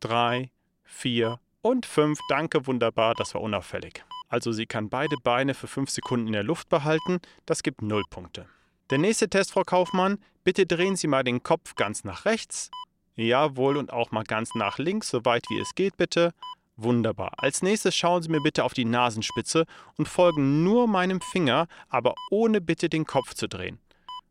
3, 0.00 0.50
4 0.84 1.40
und 1.62 1.86
5, 1.86 2.18
danke, 2.28 2.66
wunderbar, 2.66 3.14
das 3.14 3.34
war 3.34 3.40
unauffällig. 3.40 4.04
Also 4.28 4.52
sie 4.52 4.66
kann 4.66 4.88
beide 4.88 5.16
Beine 5.22 5.54
für 5.54 5.66
5 5.66 5.90
Sekunden 5.90 6.26
in 6.26 6.32
der 6.32 6.42
Luft 6.42 6.68
behalten, 6.68 7.20
das 7.46 7.62
gibt 7.62 7.82
0 7.82 8.02
Punkte. 8.10 8.46
Der 8.90 8.98
nächste 8.98 9.30
Test, 9.30 9.52
Frau 9.52 9.62
Kaufmann, 9.62 10.18
bitte 10.44 10.66
drehen 10.66 10.96
Sie 10.96 11.06
mal 11.06 11.24
den 11.24 11.42
Kopf 11.42 11.76
ganz 11.76 12.04
nach 12.04 12.24
rechts. 12.24 12.70
Jawohl, 13.14 13.76
und 13.76 13.92
auch 13.92 14.10
mal 14.10 14.24
ganz 14.24 14.54
nach 14.54 14.78
links, 14.78 15.08
so 15.10 15.24
weit 15.24 15.44
wie 15.50 15.58
es 15.58 15.74
geht, 15.74 15.96
bitte. 15.96 16.34
Wunderbar. 16.76 17.32
Als 17.36 17.62
nächstes 17.62 17.94
schauen 17.94 18.22
Sie 18.22 18.30
mir 18.30 18.40
bitte 18.40 18.64
auf 18.64 18.74
die 18.74 18.84
Nasenspitze 18.84 19.66
und 19.96 20.08
folgen 20.08 20.64
nur 20.64 20.88
meinem 20.88 21.20
Finger, 21.20 21.68
aber 21.88 22.14
ohne 22.30 22.60
bitte 22.60 22.88
den 22.88 23.04
Kopf 23.04 23.34
zu 23.34 23.48
drehen. 23.48 23.78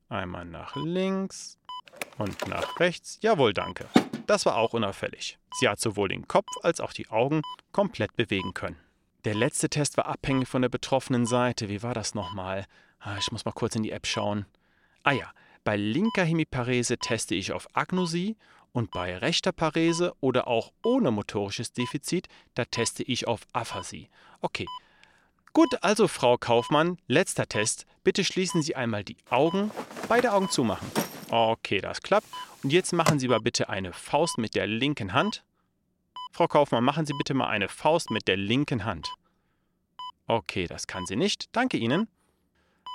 Einmal 0.09 0.45
nach 0.45 0.75
links 0.75 1.57
und 2.17 2.47
nach 2.47 2.79
rechts. 2.79 3.19
Jawohl, 3.21 3.53
danke. 3.53 3.87
Das 4.31 4.45
war 4.45 4.55
auch 4.55 4.71
unauffällig. 4.71 5.37
Sie 5.59 5.67
hat 5.67 5.81
sowohl 5.81 6.07
den 6.07 6.25
Kopf 6.25 6.47
als 6.63 6.79
auch 6.79 6.93
die 6.93 7.09
Augen 7.09 7.41
komplett 7.73 8.15
bewegen 8.15 8.53
können. 8.53 8.77
Der 9.25 9.35
letzte 9.35 9.67
Test 9.67 9.97
war 9.97 10.05
abhängig 10.05 10.47
von 10.47 10.61
der 10.61 10.69
betroffenen 10.69 11.25
Seite. 11.25 11.67
Wie 11.67 11.83
war 11.83 11.93
das 11.93 12.15
nochmal? 12.15 12.65
Ah, 13.01 13.17
ich 13.19 13.29
muss 13.33 13.43
mal 13.43 13.51
kurz 13.51 13.75
in 13.75 13.83
die 13.83 13.91
App 13.91 14.07
schauen. 14.07 14.45
Ah 15.03 15.11
ja, 15.11 15.29
bei 15.65 15.75
linker 15.75 16.23
Hemiparese 16.23 16.97
teste 16.97 17.35
ich 17.35 17.51
auf 17.51 17.67
Agnosie 17.73 18.37
und 18.71 18.91
bei 18.91 19.17
rechter 19.17 19.51
Parese 19.51 20.13
oder 20.21 20.47
auch 20.47 20.71
ohne 20.81 21.11
motorisches 21.11 21.73
Defizit, 21.73 22.29
da 22.55 22.63
teste 22.63 23.03
ich 23.03 23.27
auf 23.27 23.41
Aphasie. 23.51 24.07
Okay. 24.39 24.65
Gut, 25.51 25.83
also 25.83 26.07
Frau 26.07 26.37
Kaufmann, 26.37 26.99
letzter 27.07 27.47
Test. 27.47 27.85
Bitte 28.05 28.23
schließen 28.23 28.61
Sie 28.61 28.77
einmal 28.77 29.03
die 29.03 29.17
Augen, 29.29 29.71
beide 30.07 30.31
Augen 30.31 30.49
zumachen. 30.49 30.89
Okay, 31.31 31.79
das 31.79 32.01
klappt. 32.01 32.27
Und 32.61 32.73
jetzt 32.73 32.91
machen 32.91 33.17
Sie 33.17 33.27
mal 33.29 33.39
bitte 33.39 33.69
eine 33.69 33.93
Faust 33.93 34.37
mit 34.37 34.53
der 34.53 34.67
linken 34.67 35.13
Hand. 35.13 35.43
Frau 36.33 36.47
Kaufmann, 36.47 36.83
machen 36.83 37.05
Sie 37.05 37.13
bitte 37.17 37.33
mal 37.33 37.47
eine 37.47 37.69
Faust 37.69 38.11
mit 38.11 38.27
der 38.27 38.37
linken 38.37 38.83
Hand. 38.83 39.09
Okay, 40.27 40.67
das 40.67 40.87
kann 40.87 41.05
sie 41.05 41.15
nicht. 41.15 41.49
Danke 41.53 41.77
Ihnen. 41.77 42.07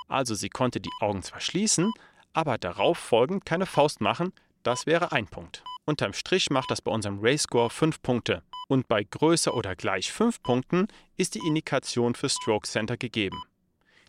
Also 0.08 0.34
sie 0.34 0.48
konnte 0.48 0.80
die 0.80 0.92
Augen 1.00 1.22
zwar 1.22 1.40
schließen, 1.40 1.92
aber 2.32 2.56
darauf 2.58 2.96
folgend 2.98 3.44
keine 3.44 3.66
Faust 3.66 4.00
machen. 4.00 4.32
Das 4.62 4.86
wäre 4.86 5.12
ein 5.12 5.26
Punkt. 5.26 5.64
Unterm 5.84 6.12
Strich 6.12 6.50
macht 6.50 6.70
das 6.70 6.80
bei 6.80 6.90
unserem 6.90 7.18
Race-Score 7.20 7.70
5 7.70 8.02
Punkte. 8.02 8.42
und 8.68 8.88
bei 8.88 9.04
größer 9.04 9.54
oder 9.54 9.76
gleich 9.76 10.12
5 10.12 10.42
Punkten 10.42 10.88
ist 11.16 11.34
die 11.34 11.46
Indikation 11.46 12.14
für 12.14 12.28
Stroke 12.28 12.68
Center 12.68 12.96
gegeben. 12.96 13.42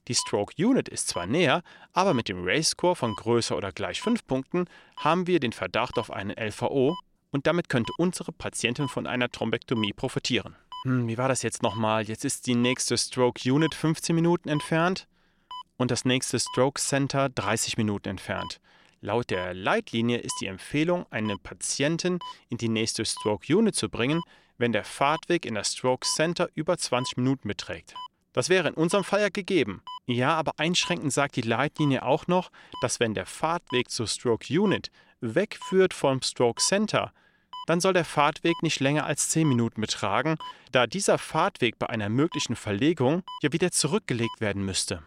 Die 0.08 0.16
Stroke 0.16 0.54
Unit 0.58 0.88
ist 0.88 1.10
zwar 1.10 1.28
näher, 1.28 1.64
aber 1.92 2.14
mit 2.14 2.30
dem 2.30 2.44
Race 2.44 2.70
Score 2.70 2.96
von 2.96 3.14
größer 3.14 3.58
oder 3.58 3.74
gleich 3.74 4.02
5 4.02 4.26
Punkten 4.26 4.66
haben 4.96 5.28
wir 5.28 5.40
den 5.40 5.52
Verdacht 5.52 5.98
auf 5.98 6.12
einen 6.12 6.32
LVO 6.32 6.96
und 7.32 7.46
damit 7.46 7.68
könnte 7.68 7.92
unsere 7.98 8.32
Patientin 8.32 8.88
von 8.88 9.06
einer 9.06 9.30
Thrombektomie 9.30 9.92
profitieren. 9.92 10.56
Hm, 10.84 11.08
wie 11.08 11.18
war 11.18 11.28
das 11.28 11.42
jetzt 11.42 11.62
nochmal? 11.62 12.04
Jetzt 12.04 12.24
ist 12.24 12.48
die 12.48 12.56
nächste 12.56 12.98
Stroke 12.98 13.52
Unit 13.52 13.76
15 13.76 14.16
Minuten 14.16 14.48
entfernt 14.48 15.08
und 15.76 15.92
das 15.92 16.06
nächste 16.06 16.40
Stroke 16.40 16.80
Center 16.80 17.28
30 17.28 17.78
Minuten 17.78 18.08
entfernt. 18.08 18.62
Laut 19.02 19.30
der 19.30 19.54
Leitlinie 19.54 20.20
ist 20.20 20.38
die 20.42 20.48
Empfehlung, 20.48 21.06
eine 21.12 21.38
Patientin 21.38 22.20
in 22.50 22.58
die 22.58 22.70
nächste 22.70 23.06
Stroke 23.06 23.56
Unit 23.56 23.76
zu 23.76 23.90
bringen, 23.90 24.22
wenn 24.58 24.72
der 24.72 24.86
Fahrtweg 24.86 25.46
in 25.46 25.56
das 25.56 25.74
Stroke 25.74 26.08
Center 26.08 26.50
über 26.56 26.78
20 26.78 27.18
Minuten 27.18 27.48
beträgt. 27.48 27.94
Das 28.38 28.50
wäre 28.50 28.67
in 28.67 28.75
unserem 28.75 29.03
Fall 29.03 29.22
ja 29.22 29.29
gegeben. 29.29 29.82
Ja, 30.06 30.36
aber 30.36 30.51
einschränkend 30.58 31.12
sagt 31.12 31.38
die 31.38 31.41
Leitlinie 31.41 32.03
auch 32.03 32.27
noch, 32.27 32.51
dass 32.82 33.00
wenn 33.00 33.15
der 33.15 33.25
Fahrtweg 33.25 33.89
zur 33.89 34.06
Stroke 34.06 34.53
Unit 34.53 34.91
wegführt 35.22 35.91
vom 35.91 36.22
Stroke 36.22 36.62
Center, 36.62 37.12
dann 37.65 37.82
soll 37.82 37.94
der 37.94 38.06
Fahrtweg 38.06 38.62
nicht 38.62 38.79
länger 38.79 39.08
als 39.08 39.29
10 39.29 39.48
Minuten 39.48 39.82
betragen, 39.82 40.38
da 40.72 40.86
dieser 40.86 41.17
Fahrtweg 41.17 41.79
bei 41.79 41.89
einer 41.89 42.10
möglichen 42.10 42.56
Verlegung 42.56 43.24
ja 43.41 43.51
wieder 43.53 43.72
zurückgelegt 43.72 44.39
werden 44.39 44.63
müsste. 44.63 45.01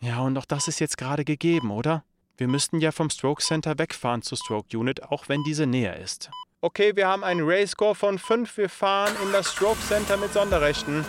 Ja, 0.00 0.20
und 0.20 0.38
auch 0.38 0.46
das 0.46 0.66
ist 0.66 0.80
jetzt 0.80 0.96
gerade 0.96 1.26
gegeben, 1.26 1.70
oder? 1.72 2.02
Wir 2.38 2.48
müssten 2.48 2.80
ja 2.80 2.92
vom 2.92 3.10
Stroke 3.10 3.42
Center 3.42 3.78
wegfahren 3.78 4.22
zur 4.22 4.38
Stroke 4.38 4.74
Unit, 4.74 5.02
auch 5.02 5.28
wenn 5.28 5.44
diese 5.44 5.66
näher 5.66 5.98
ist. 5.98 6.30
Okay, 6.62 6.96
wir 6.96 7.08
haben 7.08 7.24
einen 7.24 7.42
Race 7.44 7.72
Score 7.72 7.94
von 7.94 8.18
5. 8.18 8.56
Wir 8.56 8.70
fahren 8.70 9.12
in 9.22 9.32
das 9.32 9.52
Stroke 9.52 9.80
Center 9.86 10.16
mit 10.16 10.32
Sonderrechten. 10.32 11.04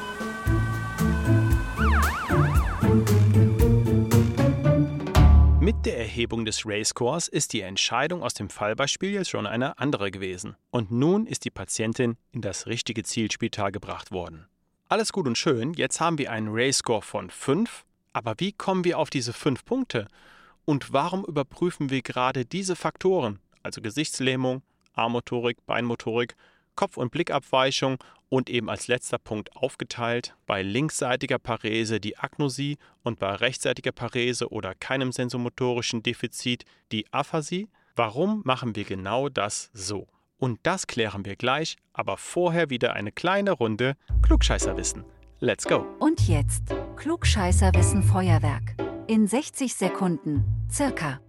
Mit 5.74 5.86
der 5.86 6.00
Erhebung 6.00 6.44
des 6.44 6.66
Race-Scores 6.66 7.30
ist 7.30 7.54
die 7.54 7.62
Entscheidung 7.62 8.24
aus 8.24 8.34
dem 8.34 8.50
Fallbeispiel 8.50 9.12
jetzt 9.12 9.30
schon 9.30 9.48
eine 9.48 9.80
andere 9.80 10.12
gewesen. 10.12 10.58
Und 10.70 10.92
nun 10.92 11.26
ist 11.26 11.46
die 11.46 11.50
Patientin 11.50 12.18
in 12.34 12.42
das 12.42 12.68
richtige 12.68 13.04
Zielspital 13.04 13.72
gebracht 13.72 14.12
worden. 14.12 14.48
Alles 14.90 15.14
gut 15.14 15.28
und 15.28 15.38
schön, 15.38 15.74
jetzt 15.76 16.02
haben 16.02 16.18
wir 16.18 16.30
einen 16.30 16.50
Race-Score 16.52 17.02
von 17.02 17.30
5, 17.30 17.86
aber 18.12 18.36
wie 18.40 18.52
kommen 18.52 18.84
wir 18.84 19.00
auf 19.00 19.10
diese 19.10 19.32
5 19.32 19.64
Punkte? 19.64 20.10
Und 20.66 20.92
warum 20.92 21.24
überprüfen 21.24 21.90
wir 21.90 22.02
gerade 22.02 22.44
diese 22.44 22.76
Faktoren, 22.76 23.40
also 23.64 23.80
Gesichtslähmung, 23.80 24.64
Armmotorik, 24.92 25.66
Beinmotorik 25.66 26.36
Kopf- 26.76 26.98
und 26.98 27.12
Blickabweichung 27.12 27.98
und 28.30 28.50
eben 28.50 28.70
als 28.70 28.88
letzter 28.88 29.18
Punkt 29.18 29.56
aufgeteilt 29.56 30.36
bei 30.46 30.64
linksseitiger 30.64 31.38
Parese 31.38 32.00
die 32.00 32.18
Agnosie 32.18 32.78
und 33.04 33.20
bei 33.20 33.34
rechtsseitiger 33.36 33.92
Parese 33.92 34.50
oder 34.50 34.74
keinem 34.74 35.12
sensomotorischen 35.12 36.02
Defizit 36.02 36.64
die 36.92 37.06
Aphasie. 37.12 37.68
Warum 37.96 38.42
machen 38.46 38.76
wir 38.76 38.86
genau 38.86 39.28
das 39.28 39.70
so? 39.74 40.08
Und 40.38 40.60
das 40.64 40.88
klären 40.88 41.26
wir 41.26 41.36
gleich, 41.36 41.76
aber 41.94 42.18
vorher 42.18 42.70
wieder 42.70 42.94
eine 42.94 43.12
kleine 43.12 43.52
Runde 43.52 43.96
Klugscheißerwissen. 44.24 45.04
Let's 45.40 45.66
go! 45.66 45.86
Und 46.00 46.28
jetzt 46.28 46.64
Klugscheißerwissen 46.96 48.02
Feuerwerk. 48.02 48.76
In 49.08 49.28
60 49.28 49.74
Sekunden, 49.76 50.46
circa. 50.72 51.20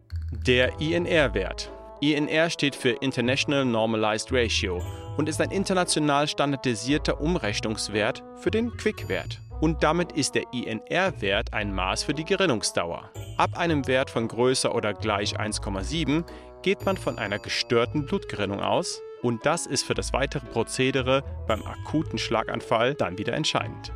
Der 0.46 0.80
INR-Wert. 0.80 1.72
INR 2.00 2.48
steht 2.48 2.76
für 2.76 2.90
International 2.90 3.64
Normalized 3.64 4.32
Ratio 4.32 4.82
und 5.16 5.28
ist 5.28 5.40
ein 5.40 5.50
international 5.50 6.28
standardisierter 6.28 7.20
Umrechnungswert 7.20 8.22
für 8.36 8.50
den 8.50 8.76
Quick-Wert. 8.76 9.40
Und 9.60 9.82
damit 9.84 10.12
ist 10.12 10.34
der 10.34 10.52
INR-Wert 10.52 11.52
ein 11.52 11.72
Maß 11.72 12.02
für 12.02 12.14
die 12.14 12.24
Gerinnungsdauer. 12.24 13.10
Ab 13.36 13.56
einem 13.56 13.86
Wert 13.86 14.10
von 14.10 14.26
größer 14.26 14.74
oder 14.74 14.92
gleich 14.92 15.38
1,7 15.38 16.24
geht 16.62 16.84
man 16.84 16.96
von 16.96 17.18
einer 17.18 17.38
gestörten 17.38 18.06
Blutgerinnung 18.06 18.60
aus 18.60 19.00
und 19.22 19.46
das 19.46 19.66
ist 19.66 19.84
für 19.84 19.94
das 19.94 20.12
weitere 20.12 20.44
Prozedere 20.46 21.22
beim 21.46 21.64
akuten 21.64 22.18
Schlaganfall 22.18 22.94
dann 22.94 23.18
wieder 23.18 23.34
entscheidend. 23.34 23.92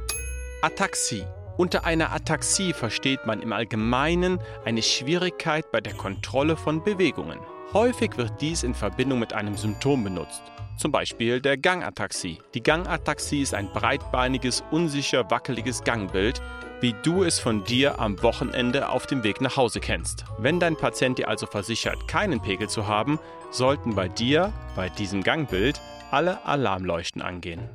Ataxie. 0.63 1.25
Unter 1.57 1.85
einer 1.85 2.13
Ataxie 2.13 2.73
versteht 2.73 3.27
man 3.27 3.41
im 3.41 3.53
Allgemeinen 3.53 4.39
eine 4.65 4.83
Schwierigkeit 4.83 5.73
bei 5.73 5.81
der 5.81 5.95
Kontrolle 5.95 6.57
von 6.57 6.85
Bewegungen. 6.85 7.41
Häufig 7.73 8.17
wird 8.17 8.41
dies 8.41 8.63
in 8.63 8.75
Verbindung 8.75 9.19
mit 9.19 9.33
einem 9.33 9.57
Symptom 9.57 10.05
benutzt 10.05 10.43
zum 10.77 10.93
Beispiel 10.93 11.41
der 11.41 11.57
Gangataxie. 11.57 12.39
Die 12.55 12.63
Gangataxie 12.63 13.43
ist 13.43 13.55
ein 13.55 13.71
breitbeiniges, 13.73 14.63
unsicher 14.71 15.31
wackeliges 15.31 15.85
Gangbild, 15.85 16.41
wie 16.81 16.95
du 17.03 17.23
es 17.23 17.39
von 17.39 17.65
dir 17.65 17.99
am 17.99 18.23
Wochenende 18.23 18.89
auf 18.89 19.07
dem 19.07 19.25
Weg 19.25 19.41
nach 19.41 19.57
Hause 19.57 19.81
kennst. 19.81 20.25
Wenn 20.39 20.61
dein 20.61 20.77
Patient 20.77 21.19
dir 21.19 21.29
also 21.29 21.47
versichert, 21.47 22.07
keinen 22.07 22.41
Pegel 22.41 22.69
zu 22.69 22.87
haben, 22.87 23.19
sollten 23.51 23.95
bei 23.95 24.09
dir, 24.09 24.53
bei 24.75 24.89
diesem 24.89 25.23
Gangbild, 25.23 25.81
alle 26.11 26.45
Alarmleuchten 26.45 27.23
angehen. 27.23 27.69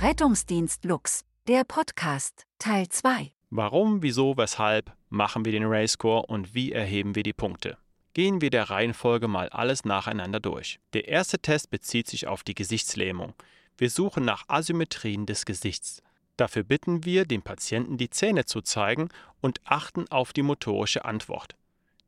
Rettungsdienst 0.00 0.84
Lux, 0.84 1.24
der 1.48 1.64
Podcast, 1.64 2.46
Teil 2.58 2.88
2. 2.88 3.32
Warum, 3.50 4.02
wieso, 4.02 4.36
weshalb 4.36 4.92
machen 5.10 5.44
wir 5.44 5.52
den 5.52 5.64
Race-Score 5.64 6.24
und 6.26 6.54
wie 6.54 6.72
erheben 6.72 7.14
wir 7.14 7.22
die 7.22 7.34
Punkte? 7.34 7.76
Gehen 8.14 8.40
wir 8.42 8.50
der 8.50 8.68
Reihenfolge 8.68 9.26
mal 9.26 9.48
alles 9.48 9.84
nacheinander 9.84 10.40
durch. 10.40 10.80
Der 10.92 11.08
erste 11.08 11.38
Test 11.38 11.70
bezieht 11.70 12.08
sich 12.08 12.26
auf 12.26 12.42
die 12.42 12.54
Gesichtslähmung. 12.54 13.34
Wir 13.78 13.88
suchen 13.88 14.24
nach 14.24 14.44
Asymmetrien 14.48 15.24
des 15.24 15.46
Gesichts. 15.46 16.02
Dafür 16.36 16.62
bitten 16.62 17.04
wir, 17.04 17.24
dem 17.24 17.42
Patienten 17.42 17.96
die 17.96 18.10
Zähne 18.10 18.44
zu 18.44 18.60
zeigen 18.60 19.08
und 19.40 19.60
achten 19.64 20.10
auf 20.10 20.32
die 20.32 20.42
motorische 20.42 21.04
Antwort. 21.04 21.56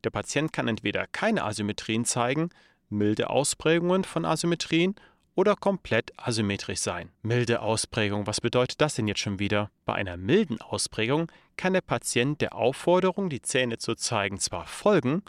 Der 0.02 0.10
Patient 0.10 0.52
kann 0.52 0.68
entweder 0.68 1.06
keine 1.06 1.44
Asymmetrien 1.44 2.04
zeigen, 2.04 2.50
milde 2.90 3.30
Ausprägungen 3.30 4.04
von 4.04 4.26
Asymmetrien 4.26 4.94
oder 5.34 5.56
komplett 5.56 6.12
asymmetrisch 6.16 6.80
sein. 6.80 7.10
Milde 7.22 7.60
Ausprägung, 7.60 8.26
was 8.26 8.40
bedeutet 8.40 8.80
das 8.80 8.94
denn 8.94 9.08
jetzt 9.08 9.20
schon 9.20 9.38
wieder? 9.38 9.70
Bei 9.84 9.94
einer 9.94 10.16
milden 10.16 10.60
Ausprägung 10.60 11.30
kann 11.56 11.72
der 11.72 11.80
Patient 11.80 12.40
der 12.40 12.54
Aufforderung, 12.54 13.30
die 13.30 13.42
Zähne 13.42 13.78
zu 13.78 13.94
zeigen, 13.94 14.38
zwar 14.38 14.66
folgen, 14.66 15.22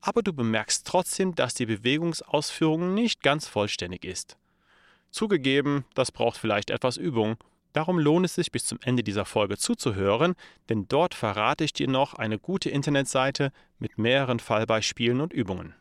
aber 0.00 0.22
du 0.22 0.32
bemerkst 0.32 0.86
trotzdem, 0.86 1.34
dass 1.34 1.54
die 1.54 1.66
Bewegungsausführung 1.66 2.94
nicht 2.94 3.22
ganz 3.22 3.46
vollständig 3.46 4.04
ist. 4.04 4.36
Zugegeben, 5.10 5.84
das 5.94 6.12
braucht 6.12 6.36
vielleicht 6.38 6.70
etwas 6.70 6.96
Übung, 6.96 7.36
darum 7.72 7.98
lohnt 7.98 8.26
es 8.26 8.34
sich 8.34 8.52
bis 8.52 8.64
zum 8.64 8.78
Ende 8.82 9.02
dieser 9.02 9.24
Folge 9.24 9.56
zuzuhören, 9.56 10.34
denn 10.68 10.86
dort 10.88 11.14
verrate 11.14 11.64
ich 11.64 11.72
dir 11.72 11.88
noch 11.88 12.14
eine 12.14 12.38
gute 12.38 12.70
Internetseite 12.70 13.52
mit 13.78 13.98
mehreren 13.98 14.40
Fallbeispielen 14.40 15.20
und 15.20 15.32
Übungen. 15.32 15.74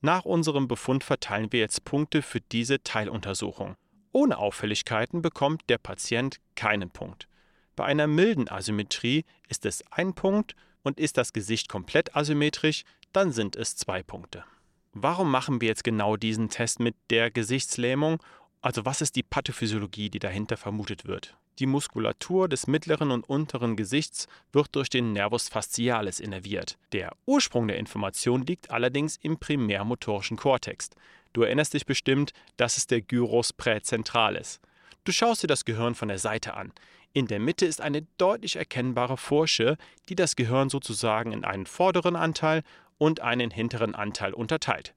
Nach 0.00 0.24
unserem 0.24 0.66
Befund 0.66 1.04
verteilen 1.04 1.52
wir 1.52 1.60
jetzt 1.60 1.84
Punkte 1.84 2.22
für 2.22 2.40
diese 2.40 2.82
Teiluntersuchung. 2.82 3.76
Ohne 4.10 4.38
Auffälligkeiten 4.38 5.22
bekommt 5.22 5.62
der 5.68 5.78
Patient 5.78 6.40
keinen 6.56 6.90
Punkt. 6.90 7.28
Bei 7.76 7.84
einer 7.84 8.06
milden 8.06 8.48
Asymmetrie 8.50 9.24
ist 9.48 9.64
es 9.64 9.82
ein 9.90 10.14
Punkt 10.14 10.54
und 10.82 10.98
ist 10.98 11.16
das 11.16 11.32
Gesicht 11.32 11.68
komplett 11.68 12.16
asymmetrisch, 12.16 12.84
dann 13.12 13.32
sind 13.32 13.56
es 13.56 13.76
zwei 13.76 14.02
Punkte. 14.02 14.44
Warum 14.92 15.30
machen 15.30 15.60
wir 15.60 15.68
jetzt 15.68 15.84
genau 15.84 16.16
diesen 16.16 16.50
Test 16.50 16.80
mit 16.80 16.94
der 17.10 17.30
Gesichtslähmung? 17.30 18.22
Also 18.60 18.84
was 18.84 19.00
ist 19.00 19.16
die 19.16 19.22
Pathophysiologie, 19.22 20.10
die 20.10 20.18
dahinter 20.18 20.56
vermutet 20.56 21.06
wird? 21.06 21.36
Die 21.58 21.66
Muskulatur 21.66 22.48
des 22.48 22.66
mittleren 22.66 23.10
und 23.10 23.28
unteren 23.28 23.76
Gesichts 23.76 24.26
wird 24.52 24.74
durch 24.74 24.88
den 24.88 25.12
Nervus 25.12 25.48
fascialis 25.48 26.18
innerviert. 26.18 26.78
Der 26.92 27.12
Ursprung 27.26 27.68
der 27.68 27.78
Information 27.78 28.46
liegt 28.46 28.70
allerdings 28.70 29.16
im 29.16 29.38
primärmotorischen 29.38 30.36
Kortex. 30.36 30.90
Du 31.32 31.42
erinnerst 31.42 31.74
dich 31.74 31.86
bestimmt, 31.86 32.32
das 32.56 32.76
ist 32.76 32.90
der 32.90 33.02
Gyrus 33.02 33.52
praecentralis. 33.52 34.60
Du 35.04 35.12
schaust 35.12 35.42
dir 35.42 35.48
das 35.48 35.64
Gehirn 35.64 35.94
von 35.94 36.08
der 36.08 36.18
Seite 36.18 36.54
an. 36.54 36.72
In 37.12 37.26
der 37.26 37.40
Mitte 37.40 37.66
ist 37.66 37.80
eine 37.80 38.06
deutlich 38.16 38.56
erkennbare 38.56 39.18
Forsche, 39.18 39.76
die 40.08 40.14
das 40.14 40.36
Gehirn 40.36 40.70
sozusagen 40.70 41.32
in 41.32 41.44
einen 41.44 41.66
vorderen 41.66 42.16
Anteil 42.16 42.62
und 43.02 43.18
einen 43.18 43.50
hinteren 43.50 43.96
Anteil 43.96 44.32
unterteilt. 44.32 44.94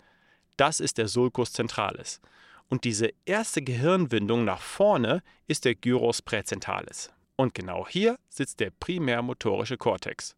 Das 0.58 0.80
ist 0.80 1.00
der 1.00 1.08
Sulcus 1.08 1.54
centralis. 1.54 2.22
Und 2.70 2.84
diese 2.84 3.12
erste 3.26 3.64
Gehirnwindung 3.64 4.46
nach 4.46 4.62
vorne 4.62 5.24
ist 5.48 5.66
der 5.66 5.74
Gyrus 5.74 6.22
praecentalis. 6.22 7.12
Und 7.36 7.56
genau 7.56 7.88
hier 7.88 8.20
sitzt 8.30 8.60
der 8.60 8.70
primärmotorische 8.70 9.78
Kortex. 9.78 10.36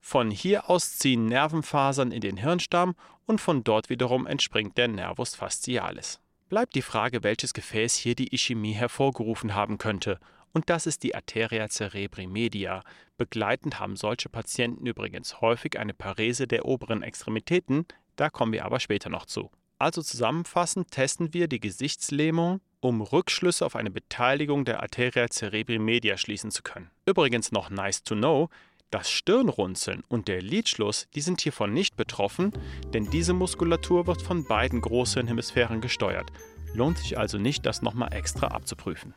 Von 0.00 0.30
hier 0.30 0.70
aus 0.70 0.98
ziehen 0.98 1.26
Nervenfasern 1.26 2.12
in 2.12 2.20
den 2.20 2.36
Hirnstamm 2.36 2.94
und 3.26 3.40
von 3.40 3.64
dort 3.64 3.90
wiederum 3.90 4.28
entspringt 4.28 4.78
der 4.78 4.86
Nervus 4.86 5.34
fascialis. 5.34 6.20
Bleibt 6.48 6.76
die 6.76 6.82
Frage, 6.82 7.24
welches 7.24 7.54
Gefäß 7.54 7.96
hier 7.96 8.14
die 8.14 8.32
Ischämie 8.32 8.74
hervorgerufen 8.74 9.56
haben 9.56 9.78
könnte 9.78 10.20
und 10.52 10.70
das 10.70 10.86
ist 10.86 11.02
die 11.02 11.14
Arteria 11.14 11.68
cerebri 11.68 12.26
media. 12.26 12.82
Begleitend 13.16 13.78
haben 13.78 13.96
solche 13.96 14.28
Patienten 14.28 14.86
übrigens 14.86 15.40
häufig 15.40 15.78
eine 15.78 15.94
Parese 15.94 16.46
der 16.46 16.64
oberen 16.64 17.02
Extremitäten, 17.02 17.86
da 18.16 18.30
kommen 18.30 18.52
wir 18.52 18.64
aber 18.64 18.80
später 18.80 19.10
noch 19.10 19.26
zu. 19.26 19.50
Also 19.78 20.02
zusammenfassend 20.02 20.90
testen 20.90 21.32
wir 21.32 21.48
die 21.48 21.60
Gesichtslähmung 21.60 22.60
um 22.80 23.02
Rückschlüsse 23.02 23.64
auf 23.64 23.76
eine 23.76 23.90
Beteiligung 23.90 24.64
der 24.64 24.80
Arteria 24.80 25.28
cerebri 25.30 25.78
media 25.78 26.16
schließen 26.16 26.50
zu 26.50 26.62
können. 26.62 26.90
Übrigens 27.06 27.52
noch 27.52 27.70
nice 27.70 28.02
to 28.02 28.14
know, 28.14 28.48
das 28.90 29.10
Stirnrunzeln 29.10 30.02
und 30.08 30.28
der 30.28 30.42
Lidschluss, 30.42 31.06
die 31.14 31.20
sind 31.20 31.40
hiervon 31.40 31.72
nicht 31.72 31.96
betroffen, 31.96 32.52
denn 32.92 33.08
diese 33.10 33.32
Muskulatur 33.32 34.06
wird 34.06 34.20
von 34.20 34.44
beiden 34.44 34.80
Großhirnhemisphären 34.80 35.80
gesteuert. 35.80 36.30
Lohnt 36.74 36.98
sich 36.98 37.18
also 37.18 37.38
nicht, 37.38 37.66
das 37.66 37.82
nochmal 37.82 38.12
extra 38.12 38.48
abzuprüfen. 38.48 39.14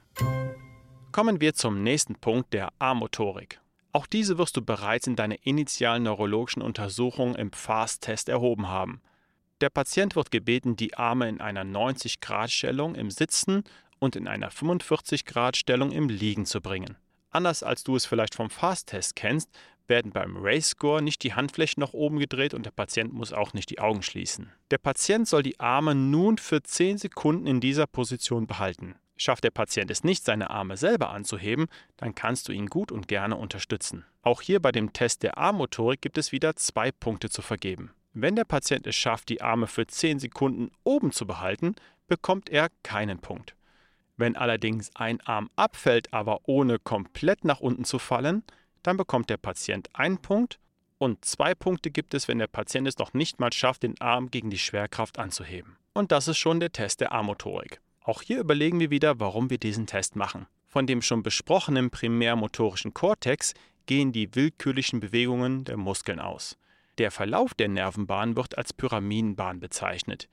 Kommen 1.13 1.39
wir 1.39 1.53
zum 1.53 1.83
nächsten 1.83 2.15
Punkt 2.15 2.53
der 2.53 2.73
A-Motorik. 2.79 3.61
Auch 3.91 4.07
diese 4.07 4.39
wirst 4.39 4.57
du 4.57 4.63
bereits 4.63 5.05
in 5.05 5.15
deiner 5.15 5.35
initialen 5.45 6.01
neurologischen 6.01 6.63
Untersuchung 6.63 7.35
im 7.35 7.51
FAST-Test 7.51 8.29
erhoben 8.29 8.67
haben. 8.67 8.99
Der 9.61 9.69
Patient 9.69 10.15
wird 10.15 10.31
gebeten, 10.31 10.75
die 10.75 10.95
Arme 10.95 11.29
in 11.29 11.39
einer 11.39 11.65
90-Grad-Stellung 11.65 12.95
im 12.95 13.11
Sitzen 13.11 13.63
und 13.99 14.15
in 14.15 14.27
einer 14.27 14.49
45-Grad-Stellung 14.49 15.91
im 15.91 16.09
Liegen 16.09 16.47
zu 16.47 16.61
bringen. 16.61 16.97
Anders 17.29 17.61
als 17.61 17.83
du 17.83 17.95
es 17.95 18.07
vielleicht 18.07 18.33
vom 18.33 18.49
FAST-Test 18.49 19.15
kennst, 19.15 19.51
werden 19.85 20.13
beim 20.13 20.35
Race-Score 20.35 21.03
nicht 21.03 21.21
die 21.21 21.35
Handflächen 21.35 21.81
nach 21.81 21.93
oben 21.93 22.17
gedreht 22.17 22.55
und 22.55 22.65
der 22.65 22.71
Patient 22.71 23.13
muss 23.13 23.33
auch 23.33 23.53
nicht 23.53 23.69
die 23.69 23.77
Augen 23.77 24.01
schließen. 24.01 24.51
Der 24.71 24.79
Patient 24.79 25.27
soll 25.27 25.43
die 25.43 25.59
Arme 25.59 25.93
nun 25.93 26.39
für 26.39 26.63
10 26.63 26.97
Sekunden 26.97 27.45
in 27.45 27.59
dieser 27.59 27.85
Position 27.85 28.47
behalten. 28.47 28.95
Schafft 29.15 29.43
der 29.43 29.51
Patient 29.51 29.91
es 29.91 30.03
nicht, 30.03 30.25
seine 30.25 30.49
Arme 30.49 30.75
selber 30.77 31.11
anzuheben, 31.11 31.67
dann 31.97 32.15
kannst 32.15 32.47
du 32.47 32.51
ihn 32.51 32.67
gut 32.67 32.91
und 32.91 33.07
gerne 33.07 33.35
unterstützen. 33.35 34.05
Auch 34.21 34.41
hier 34.41 34.59
bei 34.59 34.71
dem 34.71 34.93
Test 34.93 35.23
der 35.23 35.37
Armmotorik 35.37 36.01
gibt 36.01 36.17
es 36.17 36.31
wieder 36.31 36.55
zwei 36.55 36.91
Punkte 36.91 37.29
zu 37.29 37.41
vergeben. 37.41 37.91
Wenn 38.13 38.35
der 38.35 38.45
Patient 38.45 38.85
es 38.87 38.95
schafft, 38.95 39.29
die 39.29 39.41
Arme 39.41 39.67
für 39.67 39.87
10 39.87 40.19
Sekunden 40.19 40.71
oben 40.83 41.11
zu 41.11 41.25
behalten, 41.25 41.75
bekommt 42.07 42.49
er 42.49 42.69
keinen 42.83 43.19
Punkt. 43.19 43.55
Wenn 44.17 44.35
allerdings 44.35 44.91
ein 44.95 45.21
Arm 45.21 45.49
abfällt, 45.55 46.13
aber 46.13 46.41
ohne 46.43 46.77
komplett 46.77 47.45
nach 47.45 47.59
unten 47.59 47.85
zu 47.85 47.97
fallen, 47.99 48.43
dann 48.83 48.97
bekommt 48.97 49.29
der 49.29 49.37
Patient 49.37 49.89
einen 49.93 50.19
Punkt 50.19 50.59
und 50.99 51.25
zwei 51.25 51.55
Punkte 51.55 51.91
gibt 51.91 52.13
es, 52.13 52.27
wenn 52.27 52.37
der 52.37 52.47
Patient 52.47 52.87
es 52.87 52.97
noch 52.97 53.13
nicht 53.13 53.39
mal 53.39 53.51
schafft, 53.51 53.83
den 53.83 53.99
Arm 53.99 54.29
gegen 54.29 54.49
die 54.49 54.59
Schwerkraft 54.59 55.19
anzuheben. 55.19 55.77
Und 55.93 56.11
das 56.11 56.27
ist 56.27 56.37
schon 56.37 56.59
der 56.59 56.71
Test 56.71 57.01
der 57.01 57.11
Armmotorik. 57.11 57.81
Auch 58.03 58.21
hier 58.21 58.39
überlegen 58.39 58.79
wir 58.79 58.89
wieder, 58.89 59.19
warum 59.19 59.49
wir 59.49 59.57
diesen 59.57 59.87
Test 59.87 60.15
machen. 60.15 60.45
Von 60.67 60.87
dem 60.87 61.01
schon 61.01 61.23
besprochenen 61.23 61.89
primärmotorischen 61.89 62.93
Kortex 62.93 63.53
gehen 63.85 64.11
die 64.11 64.35
willkürlichen 64.35 64.99
Bewegungen 64.99 65.63
der 65.63 65.77
Muskeln 65.77 66.19
aus. 66.19 66.57
Der 66.97 67.11
Verlauf 67.11 67.53
der 67.53 67.69
Nervenbahn 67.69 68.35
wird 68.35 68.57
als 68.57 68.73
Pyramidenbahn 68.73 69.59
bezeichnet. 69.59 70.27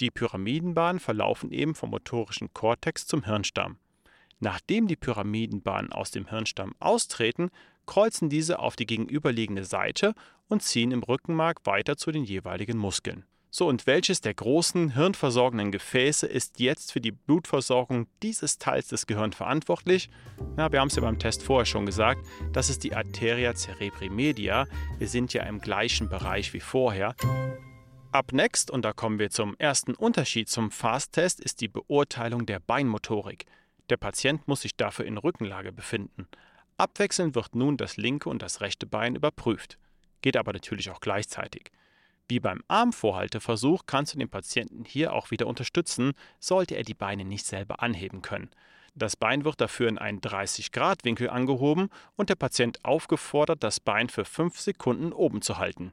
Die 0.00 0.10
Pyramidenbahnen 0.10 1.00
verlaufen 1.00 1.50
eben 1.50 1.74
vom 1.74 1.90
motorischen 1.90 2.52
Kortex 2.54 3.06
zum 3.06 3.24
Hirnstamm. 3.24 3.78
Nachdem 4.40 4.86
die 4.86 4.96
Pyramidenbahnen 4.96 5.92
aus 5.92 6.12
dem 6.12 6.28
Hirnstamm 6.28 6.74
austreten, 6.78 7.50
kreuzen 7.86 8.28
diese 8.28 8.60
auf 8.60 8.76
die 8.76 8.86
gegenüberliegende 8.86 9.64
Seite 9.64 10.14
und 10.46 10.62
ziehen 10.62 10.92
im 10.92 11.02
Rückenmark 11.02 11.66
weiter 11.66 11.96
zu 11.96 12.12
den 12.12 12.22
jeweiligen 12.22 12.78
Muskeln. 12.78 13.24
So, 13.50 13.66
und 13.66 13.86
welches 13.86 14.20
der 14.20 14.34
großen 14.34 14.90
hirnversorgenden 14.90 15.72
Gefäße 15.72 16.26
ist 16.26 16.60
jetzt 16.60 16.92
für 16.92 17.00
die 17.00 17.12
Blutversorgung 17.12 18.06
dieses 18.22 18.58
Teils 18.58 18.88
des 18.88 19.06
Gehirns 19.06 19.36
verantwortlich? 19.36 20.10
Na, 20.56 20.70
wir 20.70 20.80
haben 20.80 20.88
es 20.88 20.96
ja 20.96 21.02
beim 21.02 21.18
Test 21.18 21.42
vorher 21.42 21.64
schon 21.64 21.86
gesagt, 21.86 22.20
das 22.52 22.68
ist 22.68 22.84
die 22.84 22.94
Arteria 22.94 23.54
cerebri 23.54 24.10
media. 24.10 24.66
Wir 24.98 25.08
sind 25.08 25.32
ja 25.32 25.44
im 25.44 25.60
gleichen 25.60 26.10
Bereich 26.10 26.52
wie 26.52 26.60
vorher. 26.60 27.14
Up 28.12 28.32
next, 28.32 28.70
und 28.70 28.84
da 28.84 28.92
kommen 28.92 29.18
wir 29.18 29.30
zum 29.30 29.56
ersten 29.58 29.94
Unterschied 29.94 30.50
zum 30.50 30.70
Fast-Test, 30.70 31.40
ist 31.40 31.62
die 31.62 31.68
Beurteilung 31.68 32.44
der 32.44 32.60
Beinmotorik. 32.60 33.46
Der 33.88 33.96
Patient 33.96 34.46
muss 34.46 34.60
sich 34.60 34.76
dafür 34.76 35.06
in 35.06 35.16
Rückenlage 35.16 35.72
befinden. 35.72 36.28
Abwechselnd 36.76 37.34
wird 37.34 37.54
nun 37.54 37.78
das 37.78 37.96
linke 37.96 38.28
und 38.28 38.42
das 38.42 38.60
rechte 38.60 38.86
Bein 38.86 39.16
überprüft. 39.16 39.78
Geht 40.20 40.36
aber 40.36 40.52
natürlich 40.52 40.90
auch 40.90 41.00
gleichzeitig. 41.00 41.70
Wie 42.28 42.40
beim 42.40 42.62
Armvorhalteversuch 42.68 43.84
kannst 43.86 44.14
du 44.14 44.18
den 44.18 44.28
Patienten 44.28 44.84
hier 44.84 45.14
auch 45.14 45.30
wieder 45.30 45.46
unterstützen, 45.46 46.12
sollte 46.38 46.74
er 46.74 46.82
die 46.82 46.94
Beine 46.94 47.24
nicht 47.24 47.46
selber 47.46 47.82
anheben 47.82 48.20
können. 48.20 48.50
Das 48.94 49.16
Bein 49.16 49.44
wird 49.44 49.60
dafür 49.60 49.88
in 49.88 49.96
einen 49.96 50.20
30-Grad-Winkel 50.20 51.30
angehoben 51.30 51.88
und 52.16 52.28
der 52.28 52.34
Patient 52.34 52.84
aufgefordert, 52.84 53.62
das 53.62 53.80
Bein 53.80 54.08
für 54.08 54.24
5 54.24 54.58
Sekunden 54.60 55.12
oben 55.12 55.40
zu 55.40 55.56
halten. 55.56 55.92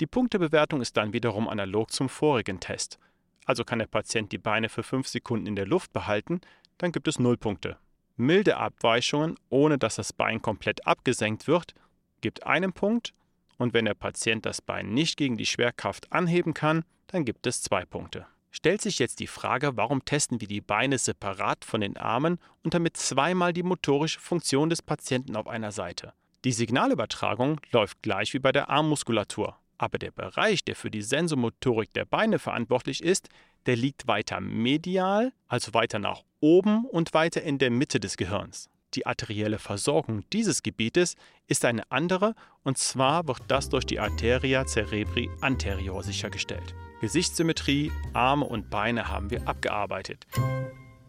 Die 0.00 0.06
Punktebewertung 0.06 0.80
ist 0.80 0.96
dann 0.96 1.12
wiederum 1.12 1.48
analog 1.48 1.90
zum 1.90 2.08
vorigen 2.08 2.60
Test. 2.60 2.98
Also 3.46 3.64
kann 3.64 3.80
der 3.80 3.86
Patient 3.86 4.30
die 4.30 4.38
Beine 4.38 4.68
für 4.68 4.82
5 4.82 5.08
Sekunden 5.08 5.46
in 5.46 5.56
der 5.56 5.66
Luft 5.66 5.92
behalten, 5.92 6.40
dann 6.76 6.92
gibt 6.92 7.08
es 7.08 7.18
0 7.18 7.36
Punkte. 7.36 7.78
Milde 8.16 8.58
Abweichungen, 8.58 9.36
ohne 9.48 9.78
dass 9.78 9.96
das 9.96 10.12
Bein 10.12 10.40
komplett 10.40 10.86
abgesenkt 10.86 11.48
wird, 11.48 11.74
gibt 12.20 12.46
einen 12.46 12.72
Punkt 12.72 13.14
und 13.58 13.74
wenn 13.74 13.84
der 13.84 13.94
Patient 13.94 14.46
das 14.46 14.62
Bein 14.62 14.94
nicht 14.94 15.16
gegen 15.16 15.36
die 15.36 15.46
Schwerkraft 15.46 16.12
anheben 16.12 16.54
kann, 16.54 16.84
dann 17.08 17.24
gibt 17.24 17.46
es 17.46 17.60
zwei 17.60 17.84
Punkte. 17.84 18.26
Stellt 18.50 18.80
sich 18.80 18.98
jetzt 18.98 19.20
die 19.20 19.26
Frage, 19.26 19.76
warum 19.76 20.04
testen 20.04 20.40
wir 20.40 20.48
die 20.48 20.62
Beine 20.62 20.96
separat 20.98 21.64
von 21.64 21.82
den 21.82 21.96
Armen 21.96 22.38
und 22.64 22.72
damit 22.72 22.96
zweimal 22.96 23.52
die 23.52 23.62
motorische 23.62 24.20
Funktion 24.20 24.70
des 24.70 24.80
Patienten 24.80 25.36
auf 25.36 25.46
einer 25.46 25.70
Seite? 25.70 26.14
Die 26.44 26.52
Signalübertragung 26.52 27.60
läuft 27.72 28.00
gleich 28.02 28.32
wie 28.32 28.38
bei 28.38 28.52
der 28.52 28.70
Armmuskulatur, 28.70 29.56
aber 29.76 29.98
der 29.98 30.12
Bereich, 30.12 30.64
der 30.64 30.76
für 30.76 30.90
die 30.90 31.02
Sensomotorik 31.02 31.92
der 31.92 32.04
Beine 32.04 32.38
verantwortlich 32.38 33.02
ist, 33.02 33.28
der 33.66 33.76
liegt 33.76 34.06
weiter 34.06 34.40
medial, 34.40 35.32
also 35.46 35.74
weiter 35.74 35.98
nach 35.98 36.22
oben 36.40 36.84
und 36.86 37.12
weiter 37.12 37.42
in 37.42 37.58
der 37.58 37.70
Mitte 37.70 38.00
des 38.00 38.16
Gehirns. 38.16 38.70
Die 38.98 39.06
arterielle 39.06 39.60
Versorgung 39.60 40.24
dieses 40.32 40.64
Gebietes 40.64 41.14
ist 41.46 41.64
eine 41.64 41.88
andere 41.92 42.34
und 42.64 42.78
zwar 42.78 43.28
wird 43.28 43.42
das 43.46 43.68
durch 43.68 43.86
die 43.86 44.00
Arteria 44.00 44.66
cerebri 44.66 45.30
anterior 45.40 46.02
sichergestellt. 46.02 46.74
Gesichtssymmetrie, 47.00 47.92
Arme 48.12 48.44
und 48.44 48.70
Beine 48.70 49.06
haben 49.06 49.30
wir 49.30 49.46
abgearbeitet. 49.46 50.26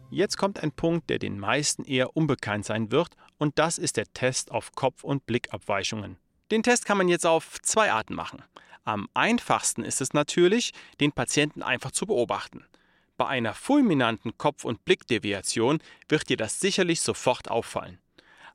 Jetzt 0.08 0.38
kommt 0.38 0.62
ein 0.62 0.70
Punkt, 0.70 1.10
der 1.10 1.18
den 1.18 1.40
meisten 1.40 1.82
eher 1.82 2.16
unbekannt 2.16 2.64
sein 2.64 2.92
wird 2.92 3.16
und 3.38 3.58
das 3.58 3.76
ist 3.76 3.96
der 3.96 4.06
Test 4.12 4.52
auf 4.52 4.70
Kopf- 4.76 5.02
und 5.02 5.26
Blickabweichungen. 5.26 6.16
Den 6.52 6.62
Test 6.62 6.84
kann 6.84 6.96
man 6.96 7.08
jetzt 7.08 7.26
auf 7.26 7.60
zwei 7.62 7.90
Arten 7.90 8.14
machen. 8.14 8.44
Am 8.84 9.08
einfachsten 9.14 9.82
ist 9.82 10.00
es 10.00 10.12
natürlich, 10.12 10.74
den 11.00 11.10
Patienten 11.10 11.64
einfach 11.64 11.90
zu 11.90 12.06
beobachten. 12.06 12.64
Bei 13.20 13.26
einer 13.26 13.52
fulminanten 13.52 14.38
Kopf- 14.38 14.64
und 14.64 14.86
Blickdeviation 14.86 15.80
wird 16.08 16.30
dir 16.30 16.38
das 16.38 16.58
sicherlich 16.58 17.02
sofort 17.02 17.50
auffallen. 17.50 17.98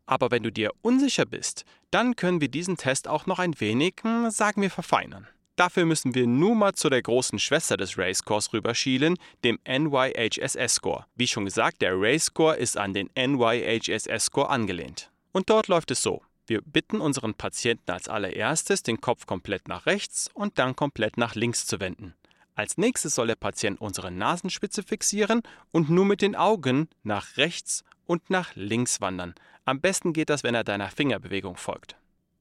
Aber 0.07 0.31
wenn 0.31 0.41
du 0.41 0.51
dir 0.51 0.71
unsicher 0.81 1.27
bist, 1.27 1.65
dann 1.91 2.15
können 2.15 2.41
wir 2.41 2.47
diesen 2.47 2.75
Test 2.75 3.07
auch 3.07 3.27
noch 3.27 3.37
ein 3.37 3.59
wenig, 3.59 3.97
hm, 4.01 4.31
sagen 4.31 4.63
wir, 4.63 4.71
verfeinern. 4.71 5.27
Dafür 5.55 5.85
müssen 5.85 6.15
wir 6.15 6.25
nun 6.25 6.57
mal 6.57 6.73
zu 6.73 6.89
der 6.89 7.03
großen 7.03 7.37
Schwester 7.37 7.77
des 7.77 7.95
Race-Scores 7.95 8.53
rüberschielen, 8.53 9.19
dem 9.43 9.59
NYHSS-Score. 9.67 11.05
Wie 11.13 11.27
schon 11.27 11.45
gesagt, 11.45 11.83
der 11.83 11.93
Race-Score 11.95 12.55
ist 12.55 12.75
an 12.75 12.95
den 12.95 13.11
NYHSS-Score 13.15 14.49
angelehnt. 14.49 15.11
Und 15.31 15.51
dort 15.51 15.67
läuft 15.67 15.91
es 15.91 16.01
so. 16.01 16.23
Wir 16.47 16.61
bitten 16.61 17.01
unseren 17.01 17.35
Patienten 17.35 17.91
als 17.91 18.09
allererstes, 18.09 18.81
den 18.81 18.99
Kopf 18.99 19.27
komplett 19.27 19.67
nach 19.67 19.85
rechts 19.85 20.27
und 20.33 20.57
dann 20.57 20.75
komplett 20.75 21.17
nach 21.17 21.35
links 21.35 21.67
zu 21.67 21.79
wenden. 21.79 22.15
Als 22.55 22.77
nächstes 22.77 23.15
soll 23.15 23.27
der 23.27 23.35
Patient 23.35 23.79
unsere 23.81 24.11
Nasenspitze 24.11 24.81
fixieren 24.81 25.43
und 25.71 25.89
nur 25.89 26.05
mit 26.05 26.21
den 26.21 26.35
Augen 26.35 26.87
nach 27.03 27.35
rechts 27.35 27.83
und 28.05 28.29
nach 28.29 28.55
links 28.55 29.01
wandern. 29.01 29.35
Am 29.65 29.81
besten 29.81 30.13
geht 30.13 30.29
das, 30.29 30.43
wenn 30.43 30.55
er 30.55 30.63
deiner 30.63 30.89
Fingerbewegung 30.89 31.57
folgt. 31.57 31.97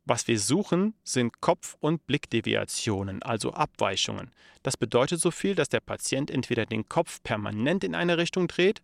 Was 0.07 0.29
wir 0.29 0.39
suchen, 0.39 0.95
sind 1.03 1.41
Kopf- 1.41 1.77
und 1.81 2.07
Blickdeviationen, 2.07 3.23
also 3.23 3.55
Abweichungen. 3.55 4.31
Das 4.63 4.77
bedeutet 4.77 5.19
so 5.19 5.31
viel, 5.31 5.55
dass 5.55 5.71
der 5.71 5.81
Patient 5.81 6.31
entweder 6.31 6.67
den 6.67 6.89
Kopf 6.89 7.23
permanent 7.23 7.83
in 7.83 7.95
eine 7.95 8.19
Richtung 8.19 8.47
dreht 8.47 8.83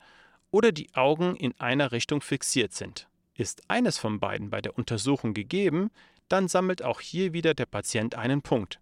oder 0.50 0.72
die 0.72 0.92
Augen 0.94 1.36
in 1.36 1.58
einer 1.60 1.92
Richtung 1.92 2.22
fixiert 2.22 2.72
sind. 2.72 3.06
Ist 3.34 3.62
eines 3.68 3.98
von 3.98 4.18
beiden 4.18 4.50
bei 4.50 4.62
der 4.62 4.76
Untersuchung 4.76 5.34
gegeben, 5.34 5.90
dann 6.28 6.48
sammelt 6.48 6.82
auch 6.82 7.00
hier 7.00 7.32
wieder 7.32 7.54
der 7.54 7.66
Patient 7.66 8.14
einen 8.14 8.42
Punkt. 8.42 8.79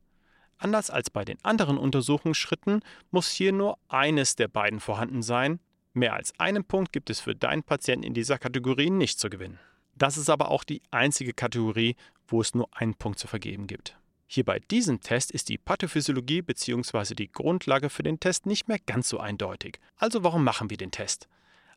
Anders 0.58 0.90
als 0.90 1.08
bei 1.08 1.24
den 1.24 1.42
anderen 1.44 1.78
Untersuchungsschritten 1.78 2.82
muss 3.10 3.30
hier 3.30 3.52
nur 3.52 3.78
eines 3.88 4.36
der 4.36 4.48
beiden 4.48 4.80
vorhanden 4.80 5.22
sein. 5.22 5.60
Mehr 5.94 6.14
als 6.14 6.38
einen 6.38 6.64
Punkt 6.64 6.92
gibt 6.92 7.10
es 7.10 7.20
für 7.20 7.34
deinen 7.34 7.62
Patienten 7.62 8.04
in 8.04 8.14
dieser 8.14 8.38
Kategorie 8.38 8.90
nicht 8.90 9.18
zu 9.18 9.30
gewinnen. 9.30 9.58
Das 9.94 10.16
ist 10.16 10.30
aber 10.30 10.50
auch 10.50 10.64
die 10.64 10.82
einzige 10.90 11.32
Kategorie, 11.32 11.96
wo 12.26 12.40
es 12.40 12.54
nur 12.54 12.68
einen 12.72 12.94
Punkt 12.94 13.18
zu 13.18 13.26
vergeben 13.26 13.66
gibt. 13.66 13.96
Hier 14.26 14.44
bei 14.44 14.58
diesem 14.58 15.00
Test 15.00 15.30
ist 15.30 15.48
die 15.48 15.58
Pathophysiologie 15.58 16.42
bzw. 16.42 17.14
die 17.14 17.32
Grundlage 17.32 17.88
für 17.88 18.02
den 18.02 18.20
Test 18.20 18.44
nicht 18.44 18.68
mehr 18.68 18.78
ganz 18.78 19.08
so 19.08 19.18
eindeutig. 19.18 19.80
Also 19.96 20.22
warum 20.22 20.44
machen 20.44 20.70
wir 20.70 20.76
den 20.76 20.90
Test? 20.90 21.28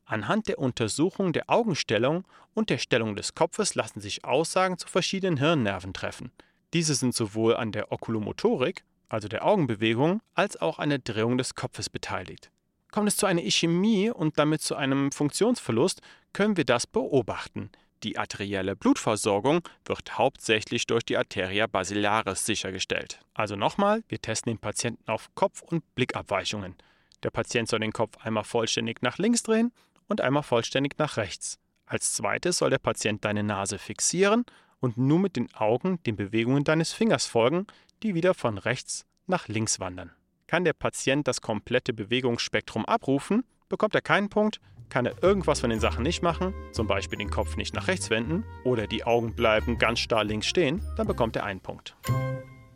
Anhand 0.05 0.49
der 0.49 0.59
Untersuchung 0.59 1.31
der 1.31 1.49
Augenstellung 1.49 2.25
und 2.53 2.69
der 2.69 2.79
Stellung 2.79 3.15
des 3.15 3.35
Kopfes 3.35 3.75
lassen 3.75 4.01
sich 4.01 4.25
Aussagen 4.25 4.77
zu 4.77 4.87
verschiedenen 4.87 5.37
Hirnnerven 5.37 5.93
treffen. 5.93 6.31
Diese 6.73 6.95
sind 6.95 7.13
sowohl 7.13 7.55
an 7.55 7.71
der 7.71 7.91
Okulomotorik, 7.91 8.83
also 9.09 9.27
der 9.27 9.45
Augenbewegung, 9.45 10.21
als 10.35 10.59
auch 10.59 10.79
an 10.79 10.89
der 10.89 10.99
Drehung 10.99 11.37
des 11.37 11.55
Kopfes 11.55 11.89
beteiligt. 11.89 12.49
Kommt 12.91 13.07
es 13.07 13.17
zu 13.17 13.25
einer 13.25 13.43
Ischämie 13.43 14.09
und 14.09 14.37
damit 14.37 14.61
zu 14.61 14.75
einem 14.75 15.11
Funktionsverlust, 15.11 16.01
können 16.33 16.57
wir 16.57 16.65
das 16.65 16.87
beobachten. 16.87 17.71
Die 18.03 18.17
arterielle 18.17 18.75
Blutversorgung 18.75 19.61
wird 19.85 20.17
hauptsächlich 20.17 20.87
durch 20.87 21.03
die 21.03 21.17
Arteria 21.17 21.67
basilaris 21.67 22.45
sichergestellt. 22.45 23.19
Also 23.33 23.55
nochmal, 23.55 24.03
wir 24.07 24.19
testen 24.19 24.51
den 24.51 24.57
Patienten 24.57 25.09
auf 25.09 25.29
Kopf- 25.35 25.61
und 25.61 25.83
Blickabweichungen. 25.95 26.75
Der 27.21 27.29
Patient 27.29 27.69
soll 27.69 27.79
den 27.79 27.93
Kopf 27.93 28.17
einmal 28.25 28.43
vollständig 28.43 29.01
nach 29.01 29.17
links 29.19 29.43
drehen 29.43 29.71
und 30.07 30.21
einmal 30.21 30.43
vollständig 30.43 30.97
nach 30.97 31.17
rechts. 31.17 31.59
Als 31.85 32.13
zweites 32.13 32.57
soll 32.57 32.71
der 32.71 32.79
Patient 32.79 33.23
deine 33.23 33.43
Nase 33.43 33.77
fixieren 33.77 34.45
und 34.81 34.97
nur 34.97 35.19
mit 35.19 35.37
den 35.37 35.53
Augen 35.53 36.03
den 36.03 36.17
Bewegungen 36.17 36.65
deines 36.65 36.91
Fingers 36.91 37.25
folgen, 37.25 37.65
die 38.03 38.13
wieder 38.13 38.33
von 38.33 38.57
rechts 38.57 39.05
nach 39.27 39.47
links 39.47 39.79
wandern. 39.79 40.11
Kann 40.47 40.65
der 40.65 40.73
Patient 40.73 41.27
das 41.27 41.39
komplette 41.39 41.93
Bewegungsspektrum 41.93 42.83
abrufen, 42.85 43.45
bekommt 43.69 43.95
er 43.95 44.01
keinen 44.01 44.27
Punkt, 44.27 44.59
kann 44.89 45.05
er 45.05 45.23
irgendwas 45.23 45.61
von 45.61 45.69
den 45.69 45.79
Sachen 45.79 46.03
nicht 46.03 46.21
machen, 46.21 46.53
zum 46.73 46.87
Beispiel 46.87 47.17
den 47.17 47.29
Kopf 47.29 47.55
nicht 47.55 47.73
nach 47.73 47.87
rechts 47.87 48.09
wenden 48.09 48.43
oder 48.65 48.87
die 48.87 49.05
Augen 49.05 49.33
bleiben 49.33 49.77
ganz 49.77 49.99
starr 49.99 50.25
links 50.25 50.47
stehen, 50.47 50.81
dann 50.97 51.07
bekommt 51.07 51.37
er 51.37 51.45
einen 51.45 51.61
Punkt. 51.61 51.95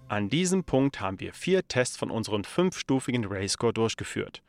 An 0.07 0.29
diesem 0.29 0.63
Punkt 0.63 1.01
haben 1.01 1.19
wir 1.19 1.33
vier 1.33 1.67
Tests 1.67 1.97
von 1.97 2.11
unserem 2.11 2.45
fünfstufigen 2.45 3.25
Ray-Score 3.25 3.73
durchgeführt. 3.73 4.43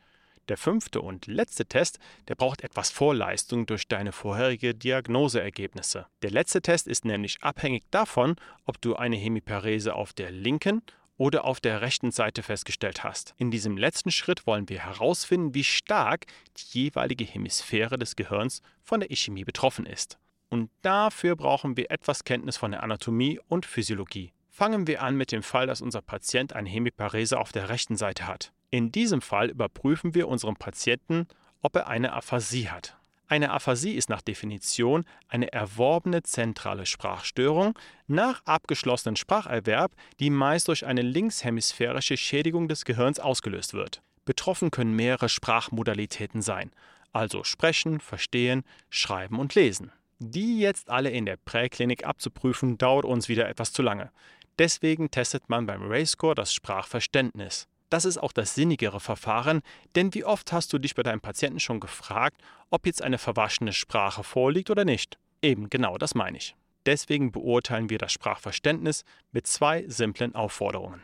Der 0.49 0.57
fünfte 0.57 1.01
und 1.01 1.27
letzte 1.27 1.65
Test, 1.65 1.99
der 2.27 2.35
braucht 2.35 2.63
etwas 2.63 2.89
Vorleistung 2.89 3.65
durch 3.65 3.87
deine 3.87 4.13
vorherige 4.13 4.73
Diagnoseergebnisse. 4.73 6.07
Der 6.21 6.31
letzte 6.31 6.61
Test 6.61 6.87
ist 6.87 7.03
nämlich 7.03 7.37
abhängig 7.41 7.83
davon, 7.91 8.35
ob 8.65 8.79
du 8.79 8.95
eine 8.95 9.17
Hemiparese 9.17 9.93
auf 9.93 10.13
der 10.13 10.31
linken 10.31 10.81
oder 11.17 11.45
auf 11.45 11.59
der 11.59 11.81
rechten 11.81 12.11
Seite 12.11 12.43
festgestellt 12.43 13.03
hast. 13.03 13.33
In 13.37 13.51
diesem 13.51 13.75
letzten 13.75 14.11
Schritt 14.11 14.47
wollen 14.47 14.69
wir 14.69 14.79
herausfinden, 14.79 15.53
wie 15.53 15.63
stark 15.63 16.25
die 16.57 16.83
jeweilige 16.83 17.25
Hemisphäre 17.25 17.97
des 17.97 18.15
Gehirns 18.15 18.61
von 18.83 18.99
der 19.01 19.11
Ischämie 19.11 19.43
betroffen 19.43 19.85
ist. 19.85 20.17
Und 20.49 20.69
dafür 20.81 21.35
brauchen 21.35 21.75
wir 21.75 21.91
etwas 21.91 22.23
Kenntnis 22.23 22.55
von 22.55 22.71
der 22.71 22.83
Anatomie 22.83 23.39
und 23.47 23.65
Physiologie. 23.65 24.31
Fangen 24.49 24.87
wir 24.87 25.03
an 25.03 25.15
mit 25.15 25.31
dem 25.31 25.43
Fall, 25.43 25.67
dass 25.67 25.81
unser 25.81 26.01
Patient 26.01 26.53
eine 26.53 26.69
Hemiparese 26.69 27.37
auf 27.37 27.51
der 27.51 27.69
rechten 27.69 27.97
Seite 27.97 28.27
hat. 28.27 28.53
In 28.69 28.91
diesem 28.91 29.21
Fall 29.21 29.49
überprüfen 29.49 30.13
wir 30.13 30.27
unseren 30.27 30.55
Patienten, 30.55 31.27
ob 31.61 31.75
er 31.75 31.87
eine 31.87 32.13
Aphasie 32.13 32.69
hat. 32.69 32.97
Eine 33.29 33.51
Aphasie 33.51 33.93
ist 33.93 34.09
nach 34.09 34.21
Definition 34.21 35.05
eine 35.27 35.51
erworbene 35.51 36.23
zentrale 36.23 36.85
Sprachstörung 36.85 37.77
nach 38.07 38.41
abgeschlossenem 38.45 39.17
Spracherwerb, 39.17 39.91
die 40.19 40.29
meist 40.29 40.69
durch 40.69 40.85
eine 40.85 41.01
linkshemisphärische 41.01 42.15
Schädigung 42.15 42.69
des 42.69 42.85
Gehirns 42.85 43.19
ausgelöst 43.19 43.73
wird. 43.73 44.01
Betroffen 44.23 44.71
können 44.71 44.95
mehrere 44.95 45.27
Sprachmodalitäten 45.27 46.41
sein, 46.41 46.71
also 47.11 47.43
sprechen, 47.43 47.99
verstehen, 47.99 48.63
schreiben 48.89 49.39
und 49.39 49.55
lesen. 49.55 49.91
Die 50.19 50.59
jetzt 50.59 50.89
alle 50.89 51.09
in 51.09 51.25
der 51.25 51.37
Präklinik 51.37 52.05
abzuprüfen, 52.05 52.77
dauert 52.77 53.05
uns 53.05 53.29
wieder 53.29 53.47
etwas 53.47 53.71
zu 53.71 53.81
lange. 53.81 54.09
Deswegen 54.57 55.11
testet 55.11 55.49
man 55.49 55.65
beim 55.65 55.83
Ray-Score 55.83 56.33
das 56.33 56.53
Sprachverständnis. 56.53 57.67
Das 57.89 58.03
ist 58.03 58.17
auch 58.17 58.33
das 58.33 58.53
sinnigere 58.53 58.99
Verfahren, 58.99 59.61
denn 59.95 60.13
wie 60.13 60.25
oft 60.25 60.51
hast 60.51 60.73
du 60.73 60.77
dich 60.77 60.95
bei 60.95 61.03
deinem 61.03 61.21
Patienten 61.21 61.59
schon 61.59 61.79
gefragt, 61.79 62.41
ob 62.69 62.85
jetzt 62.85 63.01
eine 63.01 63.17
verwaschene 63.17 63.71
Sprache 63.71 64.23
vorliegt 64.23 64.69
oder 64.69 64.83
nicht? 64.83 65.17
Eben 65.41 65.69
genau 65.69 65.97
das 65.97 66.13
meine 66.13 66.37
ich. 66.37 66.55
Deswegen 66.85 67.31
beurteilen 67.31 67.89
wir 67.89 67.97
das 67.97 68.11
Sprachverständnis 68.11 69.03
mit 69.31 69.47
zwei 69.47 69.85
simplen 69.87 70.35
Aufforderungen. 70.35 71.01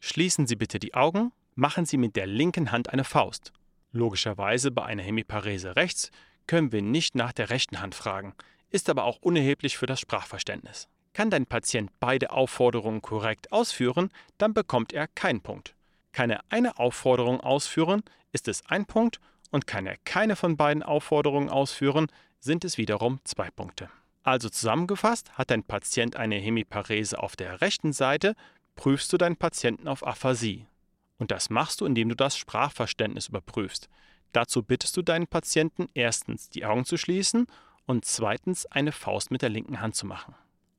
Schließen 0.00 0.46
Sie 0.46 0.56
bitte 0.56 0.78
die 0.78 0.94
Augen, 0.94 1.32
machen 1.54 1.84
Sie 1.84 1.96
mit 1.96 2.16
der 2.16 2.26
linken 2.26 2.72
Hand 2.72 2.90
eine 2.90 3.04
Faust. 3.04 3.52
Logischerweise 3.92 4.70
bei 4.70 4.84
einer 4.84 5.02
Hemiparese 5.02 5.76
rechts 5.76 6.10
können 6.46 6.72
wir 6.72 6.82
nicht 6.82 7.14
nach 7.14 7.32
der 7.32 7.50
rechten 7.50 7.80
Hand 7.80 7.94
fragen, 7.94 8.34
ist 8.70 8.88
aber 8.88 9.04
auch 9.04 9.18
unerheblich 9.20 9.76
für 9.76 9.86
das 9.86 10.00
Sprachverständnis. 10.00 10.88
Kann 11.12 11.30
dein 11.30 11.46
Patient 11.46 11.90
beide 11.98 12.30
Aufforderungen 12.30 13.02
korrekt 13.02 13.52
ausführen, 13.52 14.10
dann 14.38 14.54
bekommt 14.54 14.92
er 14.92 15.08
keinen 15.08 15.40
Punkt. 15.40 15.74
Kann 16.12 16.30
er 16.30 16.42
eine 16.48 16.78
Aufforderung 16.78 17.40
ausführen, 17.40 18.02
ist 18.32 18.48
es 18.48 18.64
ein 18.66 18.86
Punkt 18.86 19.20
und 19.50 19.66
kann 19.66 19.86
er 19.86 19.96
keine 20.04 20.36
von 20.36 20.56
beiden 20.56 20.82
Aufforderungen 20.82 21.48
ausführen, 21.48 22.06
sind 22.40 22.64
es 22.64 22.78
wiederum 22.78 23.20
zwei 23.24 23.50
Punkte. 23.50 23.90
Also 24.22 24.48
zusammengefasst, 24.48 25.32
hat 25.32 25.50
dein 25.50 25.64
Patient 25.64 26.16
eine 26.16 26.36
Hemiparese 26.36 27.18
auf 27.18 27.36
der 27.36 27.60
rechten 27.60 27.92
Seite, 27.92 28.34
prüfst 28.76 29.12
du 29.12 29.16
deinen 29.16 29.36
Patienten 29.36 29.88
auf 29.88 30.06
Aphasie. 30.06 30.66
Und 31.18 31.30
das 31.30 31.50
machst 31.50 31.80
du, 31.80 31.86
indem 31.86 32.08
du 32.08 32.16
das 32.16 32.36
Sprachverständnis 32.36 33.28
überprüfst. 33.28 33.88
Dazu 34.32 34.62
bittest 34.62 34.96
du 34.96 35.02
deinen 35.02 35.26
Patienten 35.26 35.88
erstens 35.94 36.48
die 36.48 36.64
Augen 36.64 36.84
zu 36.84 36.96
schließen 36.96 37.46
und 37.86 38.04
zweitens 38.04 38.66
eine 38.66 38.92
Faust 38.92 39.30
mit 39.30 39.42
der 39.42 39.48
linken 39.48 39.80
Hand 39.80 39.96
zu 39.96 40.06
machen. 40.06 40.34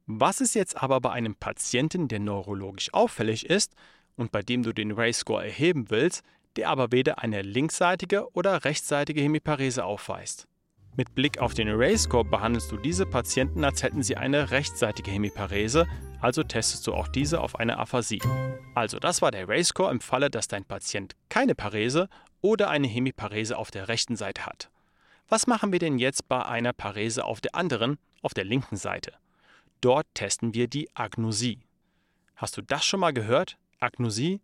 Was 0.08 0.42
ist 0.42 0.56
jetzt 0.56 0.82
aber 0.82 1.00
bei 1.00 1.12
einem 1.12 1.36
Patienten, 1.36 2.08
der 2.08 2.20
neurologisch 2.20 2.94
auffällig 2.94 3.50
ist, 3.50 3.76
und 4.16 4.32
bei 4.32 4.42
dem 4.42 4.64
du 4.64 4.74
den 4.74 4.92
Ray-Score 4.92 5.44
erheben 5.44 5.90
willst, 5.90 6.24
der 6.56 6.70
aber 6.70 6.92
weder 6.92 7.20
eine 7.20 7.42
linksseitige 7.42 8.32
oder 8.34 8.66
rechtsseitige 8.66 9.22
Hemiparese 9.22 9.86
aufweist. 9.86 10.48
Mit 10.98 11.16
Blick 11.16 11.40
auf 11.40 11.54
den 11.54 11.70
Ray-Score 11.70 12.26
behandelst 12.26 12.70
du 12.72 12.78
diese 12.78 13.06
Patienten, 13.06 13.64
als 13.64 13.82
hätten 13.82 14.04
sie 14.04 14.18
eine 14.18 14.52
rechtsseitige 14.52 15.10
Hemiparese, 15.10 15.88
also 16.20 16.44
testest 16.44 16.86
du 16.86 16.94
auch 16.94 17.08
diese 17.08 17.40
auf 17.40 17.56
eine 17.56 17.78
Aphasie. 17.78 18.22
Also 18.76 19.00
das 19.00 19.22
war 19.22 19.32
der 19.32 19.48
Ray-Score 19.48 19.90
im 19.90 20.02
Falle, 20.02 20.30
dass 20.30 20.50
dein 20.50 20.66
Patient 20.66 21.16
keine 21.30 21.56
Parese 21.56 22.10
oder 22.42 22.70
eine 22.70 22.88
Hemiparese 22.88 23.58
auf 23.58 23.72
der 23.72 23.88
rechten 23.88 24.18
Seite 24.18 24.46
hat. 24.46 24.70
Was 25.30 25.48
machen 25.48 25.72
wir 25.72 25.80
denn 25.80 25.98
jetzt 25.98 26.28
bei 26.28 26.46
einer 26.46 26.74
Parese 26.74 27.24
auf 27.24 27.40
der 27.40 27.56
anderen, 27.56 27.98
auf 28.22 28.34
der 28.34 28.44
linken 28.44 28.76
Seite? 28.76 29.14
Dort 29.80 30.06
testen 30.14 30.54
wir 30.54 30.68
die 30.68 30.90
Agnosie. 30.94 31.60
Hast 32.36 32.58
du 32.58 32.62
das 32.62 32.84
schon 32.84 33.00
mal 33.00 33.14
gehört? 33.14 33.58
Agnosie? 33.82 34.42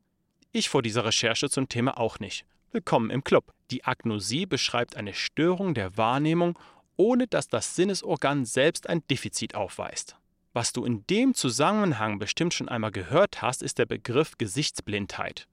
Ich 0.52 0.68
vor 0.68 0.82
dieser 0.82 1.06
Recherche 1.06 1.48
zum 1.48 1.70
Thema 1.70 2.00
auch 2.00 2.20
nicht. 2.20 2.44
Willkommen 2.72 3.12
im 3.12 3.24
Club. 3.24 3.54
Die 3.70 3.86
Agnosie 3.86 4.48
beschreibt 4.48 4.98
eine 4.98 5.14
Störung 5.14 5.76
der 5.76 5.96
Wahrnehmung, 5.96 6.58
ohne 6.96 7.28
dass 7.28 7.48
das 7.48 7.76
Sinnesorgan 7.76 8.46
selbst 8.46 8.90
ein 8.90 9.04
Defizit 9.12 9.54
aufweist. 9.54 10.16
Was 10.54 10.74
du 10.74 10.86
in 10.86 11.06
dem 11.06 11.36
Zusammenhang 11.36 12.18
bestimmt 12.18 12.56
schon 12.56 12.68
einmal 12.68 12.92
gehört 12.92 13.44
hast, 13.44 13.62
ist 13.62 13.78
der 13.78 13.86
Begriff 13.86 14.40
Gesichtsblindheit. 14.40 15.48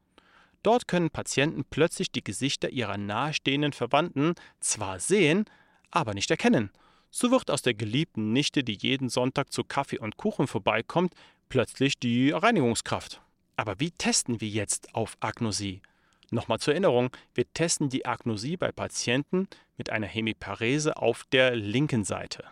Dort 0.63 0.89
können 0.89 1.11
Patienten 1.11 1.67
plötzlich 1.69 2.11
die 2.11 2.25
Gesichter 2.25 2.71
ihrer 2.71 2.97
nahestehenden 2.97 3.75
Verwandten 3.75 4.35
zwar 4.61 4.99
sehen, 4.99 5.45
aber 5.91 6.15
nicht 6.15 6.31
erkennen. 6.31 6.71
So 7.11 7.31
wird 7.31 7.51
aus 7.51 7.61
der 7.61 7.75
geliebten 7.75 8.33
Nichte, 8.33 8.65
die 8.65 8.79
jeden 8.81 9.11
Sonntag 9.11 9.53
zu 9.53 9.63
Kaffee 9.63 9.99
und 9.99 10.17
Kuchen 10.17 10.47
vorbeikommt, 10.47 11.13
plötzlich 11.51 11.99
die 11.99 12.31
Reinigungskraft. 12.31 13.21
Aber 13.57 13.79
wie 13.79 13.91
testen 13.91 14.41
wir 14.41 14.49
jetzt 14.49 14.95
auf 14.95 15.17
Agnosie? 15.21 15.83
Nochmal 16.31 16.59
zur 16.59 16.75
Erinnerung, 16.75 17.11
wir 17.35 17.53
testen 17.53 17.89
die 17.89 18.07
Agnosie 18.07 18.57
bei 18.57 18.73
Patienten 18.73 19.49
mit 19.77 19.91
einer 19.91 20.07
Hemiparese 20.07 20.97
auf 20.97 21.25
der 21.31 21.55
linken 21.55 22.05
Seite. 22.05 22.45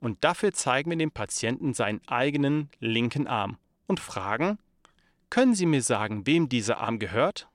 Und 0.00 0.24
dafür 0.24 0.52
zeigen 0.52 0.90
wir 0.90 0.96
dem 0.96 1.10
Patienten 1.10 1.74
seinen 1.74 2.00
eigenen 2.06 2.70
linken 2.80 3.26
Arm 3.26 3.58
und 3.86 4.00
fragen, 4.00 4.58
können 5.28 5.54
Sie 5.54 5.66
mir 5.66 5.82
sagen, 5.82 6.26
wem 6.26 6.48
dieser 6.48 6.78
Arm 6.78 6.98
gehört? 6.98 7.48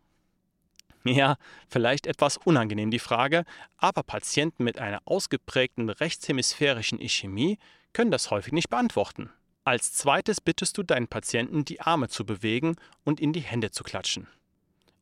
Ja, 1.03 1.37
vielleicht 1.67 2.05
etwas 2.05 2.37
unangenehm 2.37 2.91
die 2.91 2.99
Frage, 2.99 3.43
aber 3.77 4.03
Patienten 4.03 4.63
mit 4.63 4.77
einer 4.77 5.01
ausgeprägten 5.05 5.89
rechtshemisphärischen 5.89 6.99
Ischämie 6.99 7.57
können 7.93 8.11
das 8.11 8.29
häufig 8.29 8.53
nicht 8.53 8.69
beantworten. 8.69 9.31
Als 9.63 9.93
zweites 9.93 10.41
bittest 10.41 10.75
du 10.79 10.83
deinen 10.83 11.07
Patienten, 11.07 11.65
die 11.65 11.81
Arme 11.81 12.09
zu 12.09 12.25
bewegen 12.25 12.77
und 13.03 13.19
in 13.19 13.31
die 13.31 13.41
Hände 13.41 13.69
zu 13.69 13.83
klatschen. 13.83 14.27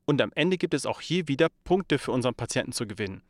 Und 0.04 0.22
am 0.22 0.34
Ende 0.36 0.58
gibt 0.58 0.74
es 0.74 0.86
auch 0.86 1.00
hier 1.00 1.30
wieder 1.30 1.48
Punkte 1.64 1.98
für 1.98 2.12
unseren 2.12 2.36
Patienten 2.36 2.74
zu 2.74 2.86
gewinnen. 2.86 3.24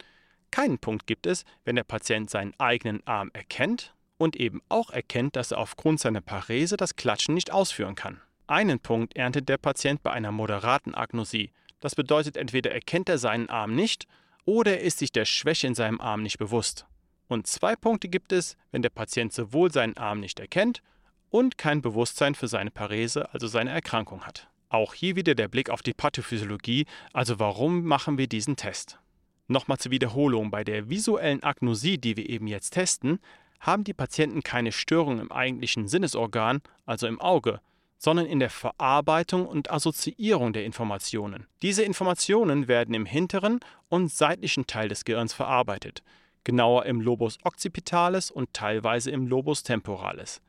Keinen 0.50 0.80
Punkt 0.80 1.06
gibt 1.06 1.28
es, 1.28 1.46
wenn 1.66 1.76
der 1.76 1.84
Patient 1.84 2.32
seinen 2.32 2.60
eigenen 2.60 3.06
Arm 3.06 3.30
erkennt 3.34 3.94
und 4.18 4.38
eben 4.38 4.64
auch 4.70 4.90
erkennt, 4.90 5.36
dass 5.36 5.52
er 5.52 5.60
aufgrund 5.60 6.00
seiner 6.00 6.22
Parese 6.22 6.78
das 6.78 6.96
Klatschen 6.96 7.36
nicht 7.36 7.52
ausführen 7.52 7.94
kann. 7.94 8.22
Einen 8.48 8.80
Punkt 8.80 9.16
erntet 9.16 9.50
der 9.50 9.58
Patient 9.58 10.02
bei 10.02 10.12
einer 10.12 10.32
moderaten 10.32 10.96
Agnosie. 10.96 11.52
Das 11.80 11.94
bedeutet, 11.94 12.38
entweder 12.38 12.72
erkennt 12.72 13.08
er 13.08 13.20
seinen 13.20 13.50
Arm 13.50 13.76
nicht 13.76 14.08
oder 14.46 14.80
er 14.80 14.82
ist 14.82 14.98
sich 14.98 15.12
der 15.12 15.26
Schwäche 15.26 15.68
in 15.68 15.76
seinem 15.76 16.02
Arm 16.02 16.24
nicht 16.24 16.40
bewusst. 16.40 16.88
Und 17.28 17.46
zwei 17.46 17.76
Punkte 17.76 18.10
gibt 18.10 18.32
es, 18.32 18.58
wenn 18.72 18.82
der 18.82 18.90
Patient 18.90 19.32
sowohl 19.32 19.72
seinen 19.72 19.96
Arm 19.98 20.22
nicht 20.22 20.40
erkennt 20.40 20.82
und 21.30 21.58
kein 21.58 21.82
Bewusstsein 21.82 22.36
für 22.36 22.48
seine 22.48 22.72
Parese, 22.72 23.34
also 23.34 23.48
seine 23.48 23.72
Erkrankung 23.72 24.26
hat. 24.26 24.50
Auch 24.70 24.94
hier 24.94 25.16
wieder 25.16 25.36
der 25.36 25.48
Blick 25.48 25.70
auf 25.70 25.82
die 25.82 25.94
Pathophysiologie, 25.94 26.86
also 27.14 27.40
warum 27.40 27.84
machen 27.84 28.18
wir 28.18 28.28
diesen 28.28 28.56
Test? 28.56 29.00
Nochmal 29.48 29.80
zur 29.80 29.92
Wiederholung, 29.92 30.52
bei 30.52 30.64
der 30.64 30.90
visuellen 30.90 31.42
Agnosie, 31.42 31.98
die 31.98 32.16
wir 32.18 32.30
eben 32.30 32.46
jetzt 32.46 32.72
testen, 32.72 33.20
haben 33.60 33.84
die 33.84 33.94
Patienten 33.94 34.44
keine 34.44 34.72
Störung 34.72 35.20
im 35.20 35.32
eigentlichen 35.32 35.88
Sinnesorgan, 35.88 36.62
also 36.86 37.08
im 37.08 37.20
Auge, 37.20 37.60
sondern 37.98 38.26
in 38.26 38.40
der 38.40 38.50
Verarbeitung 38.50 39.46
und 39.46 39.72
Assoziierung 39.72 40.54
der 40.54 40.66
Informationen. 40.66 41.48
Diese 41.62 41.84
Informationen 41.84 42.68
werden 42.68 42.94
im 42.94 43.06
hinteren 43.06 43.60
und 43.90 44.12
seitlichen 44.12 44.68
Teil 44.68 44.88
des 44.88 45.04
Gehirns 45.04 45.34
verarbeitet, 45.34 46.04
genauer 46.44 46.86
im 46.86 47.02
Lobus 47.02 47.38
occipitalis 47.44 48.32
und 48.32 48.54
teilweise 48.54 49.12
im 49.12 49.28
Lobus 49.28 49.64
temporalis. 49.64 50.42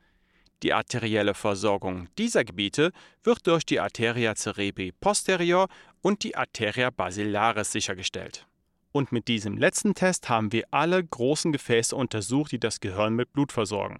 Die 0.63 0.73
arterielle 0.73 1.33
Versorgung 1.33 2.07
dieser 2.17 2.43
Gebiete 2.43 2.91
wird 3.23 3.47
durch 3.47 3.65
die 3.65 3.79
Arteria 3.79 4.35
cerebri 4.35 4.91
posterior 4.91 5.67
und 6.01 6.23
die 6.23 6.35
Arteria 6.35 6.89
basilaris 6.91 7.71
sichergestellt. 7.71 8.45
Und 8.91 9.11
mit 9.11 9.27
diesem 9.27 9.57
letzten 9.57 9.95
Test 9.95 10.29
haben 10.29 10.51
wir 10.51 10.65
alle 10.71 11.03
großen 11.03 11.51
Gefäße 11.51 11.95
untersucht, 11.95 12.51
die 12.51 12.59
das 12.59 12.79
Gehirn 12.79 13.15
mit 13.15 13.31
Blut 13.33 13.51
versorgen. 13.51 13.99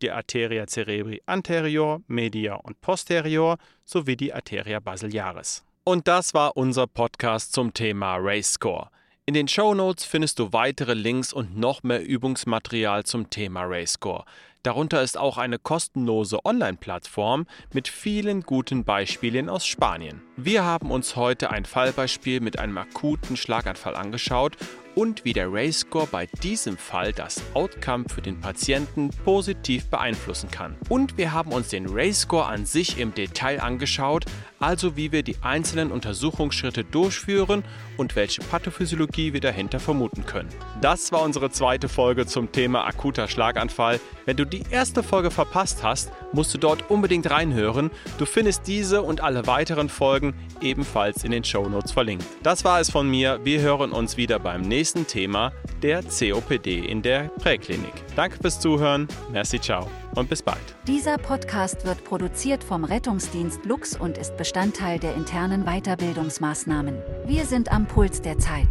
Die 0.00 0.12
Arteria 0.12 0.66
cerebri 0.66 1.22
anterior, 1.26 2.00
medior 2.06 2.64
und 2.64 2.80
posterior 2.80 3.58
sowie 3.84 4.16
die 4.16 4.32
Arteria 4.32 4.78
basilaris. 4.78 5.64
Und 5.82 6.06
das 6.06 6.34
war 6.34 6.56
unser 6.56 6.86
Podcast 6.86 7.52
zum 7.52 7.74
Thema 7.74 8.16
Race 8.16 8.52
Score. 8.52 8.90
In 9.28 9.34
den 9.34 9.46
Show 9.46 9.74
Notes 9.74 10.06
findest 10.06 10.38
du 10.38 10.54
weitere 10.54 10.94
Links 10.94 11.34
und 11.34 11.54
noch 11.54 11.82
mehr 11.82 12.02
Übungsmaterial 12.02 13.04
zum 13.04 13.28
Thema 13.28 13.64
Race 13.64 13.92
Score. 13.92 14.24
Darunter 14.62 15.02
ist 15.02 15.18
auch 15.18 15.36
eine 15.36 15.58
kostenlose 15.58 16.42
Online-Plattform 16.46 17.46
mit 17.74 17.88
vielen 17.88 18.40
guten 18.40 18.84
Beispielen 18.84 19.50
aus 19.50 19.66
Spanien. 19.66 20.22
Wir 20.38 20.64
haben 20.64 20.90
uns 20.90 21.14
heute 21.14 21.50
ein 21.50 21.66
Fallbeispiel 21.66 22.40
mit 22.40 22.58
einem 22.58 22.78
akuten 22.78 23.36
Schlaganfall 23.36 23.96
angeschaut 23.96 24.56
und 24.98 25.24
wie 25.24 25.32
der 25.32 25.46
Race-Score 25.52 26.08
bei 26.10 26.26
diesem 26.42 26.76
Fall 26.76 27.12
das 27.12 27.40
Outcome 27.54 28.06
für 28.12 28.20
den 28.20 28.40
Patienten 28.40 29.10
positiv 29.24 29.86
beeinflussen 29.86 30.50
kann. 30.50 30.74
Und 30.88 31.16
wir 31.16 31.32
haben 31.32 31.52
uns 31.52 31.68
den 31.68 31.86
Race-Score 31.88 32.46
an 32.46 32.66
sich 32.66 32.98
im 32.98 33.14
Detail 33.14 33.60
angeschaut, 33.60 34.24
also 34.58 34.96
wie 34.96 35.12
wir 35.12 35.22
die 35.22 35.36
einzelnen 35.40 35.92
Untersuchungsschritte 35.92 36.82
durchführen 36.82 37.62
und 37.96 38.16
welche 38.16 38.40
Pathophysiologie 38.42 39.32
wir 39.32 39.40
dahinter 39.40 39.78
vermuten 39.78 40.26
können. 40.26 40.48
Das 40.80 41.12
war 41.12 41.22
unsere 41.22 41.50
zweite 41.50 41.88
Folge 41.88 42.26
zum 42.26 42.50
Thema 42.50 42.84
akuter 42.84 43.28
Schlaganfall. 43.28 44.00
Wenn 44.26 44.36
du 44.36 44.44
die 44.44 44.64
erste 44.68 45.04
Folge 45.04 45.30
verpasst 45.30 45.84
hast, 45.84 46.10
musst 46.32 46.52
du 46.54 46.58
dort 46.58 46.90
unbedingt 46.90 47.30
reinhören. 47.30 47.92
Du 48.18 48.26
findest 48.26 48.66
diese 48.66 49.02
und 49.02 49.20
alle 49.20 49.46
weiteren 49.46 49.88
Folgen 49.88 50.34
ebenfalls 50.60 51.22
in 51.22 51.30
den 51.30 51.44
Show 51.44 51.68
Notes 51.68 51.92
verlinkt. 51.92 52.24
Das 52.42 52.64
war 52.64 52.80
es 52.80 52.90
von 52.90 53.08
mir. 53.08 53.40
Wir 53.44 53.60
hören 53.60 53.92
uns 53.92 54.16
wieder 54.16 54.38
beim 54.38 54.62
nächsten 54.88 55.06
Thema, 55.06 55.52
der 55.82 56.02
COPD 56.02 56.78
in 56.78 57.02
der 57.02 57.24
Präklinik. 57.40 57.92
Danke 58.16 58.38
fürs 58.40 58.58
Zuhören. 58.58 59.06
Merci, 59.30 59.60
ciao 59.60 59.86
und 60.14 60.30
bis 60.30 60.42
bald. 60.42 60.58
Dieser 60.86 61.18
Podcast 61.18 61.84
wird 61.84 62.04
produziert 62.04 62.64
vom 62.64 62.84
Rettungsdienst 62.84 63.64
Lux 63.66 63.94
und 63.94 64.16
ist 64.16 64.36
Bestandteil 64.36 64.98
der 64.98 65.14
internen 65.14 65.64
Weiterbildungsmaßnahmen. 65.64 66.96
Wir 67.26 67.44
sind 67.44 67.70
am 67.70 67.86
Puls 67.86 68.22
der 68.22 68.38
Zeit. 68.38 68.68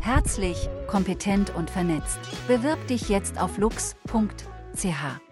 Herzlich, 0.00 0.68
kompetent 0.88 1.54
und 1.54 1.70
vernetzt. 1.70 2.18
Bewirb 2.48 2.84
dich 2.88 3.08
jetzt 3.08 3.40
auf 3.40 3.56
lux.ch. 3.58 5.29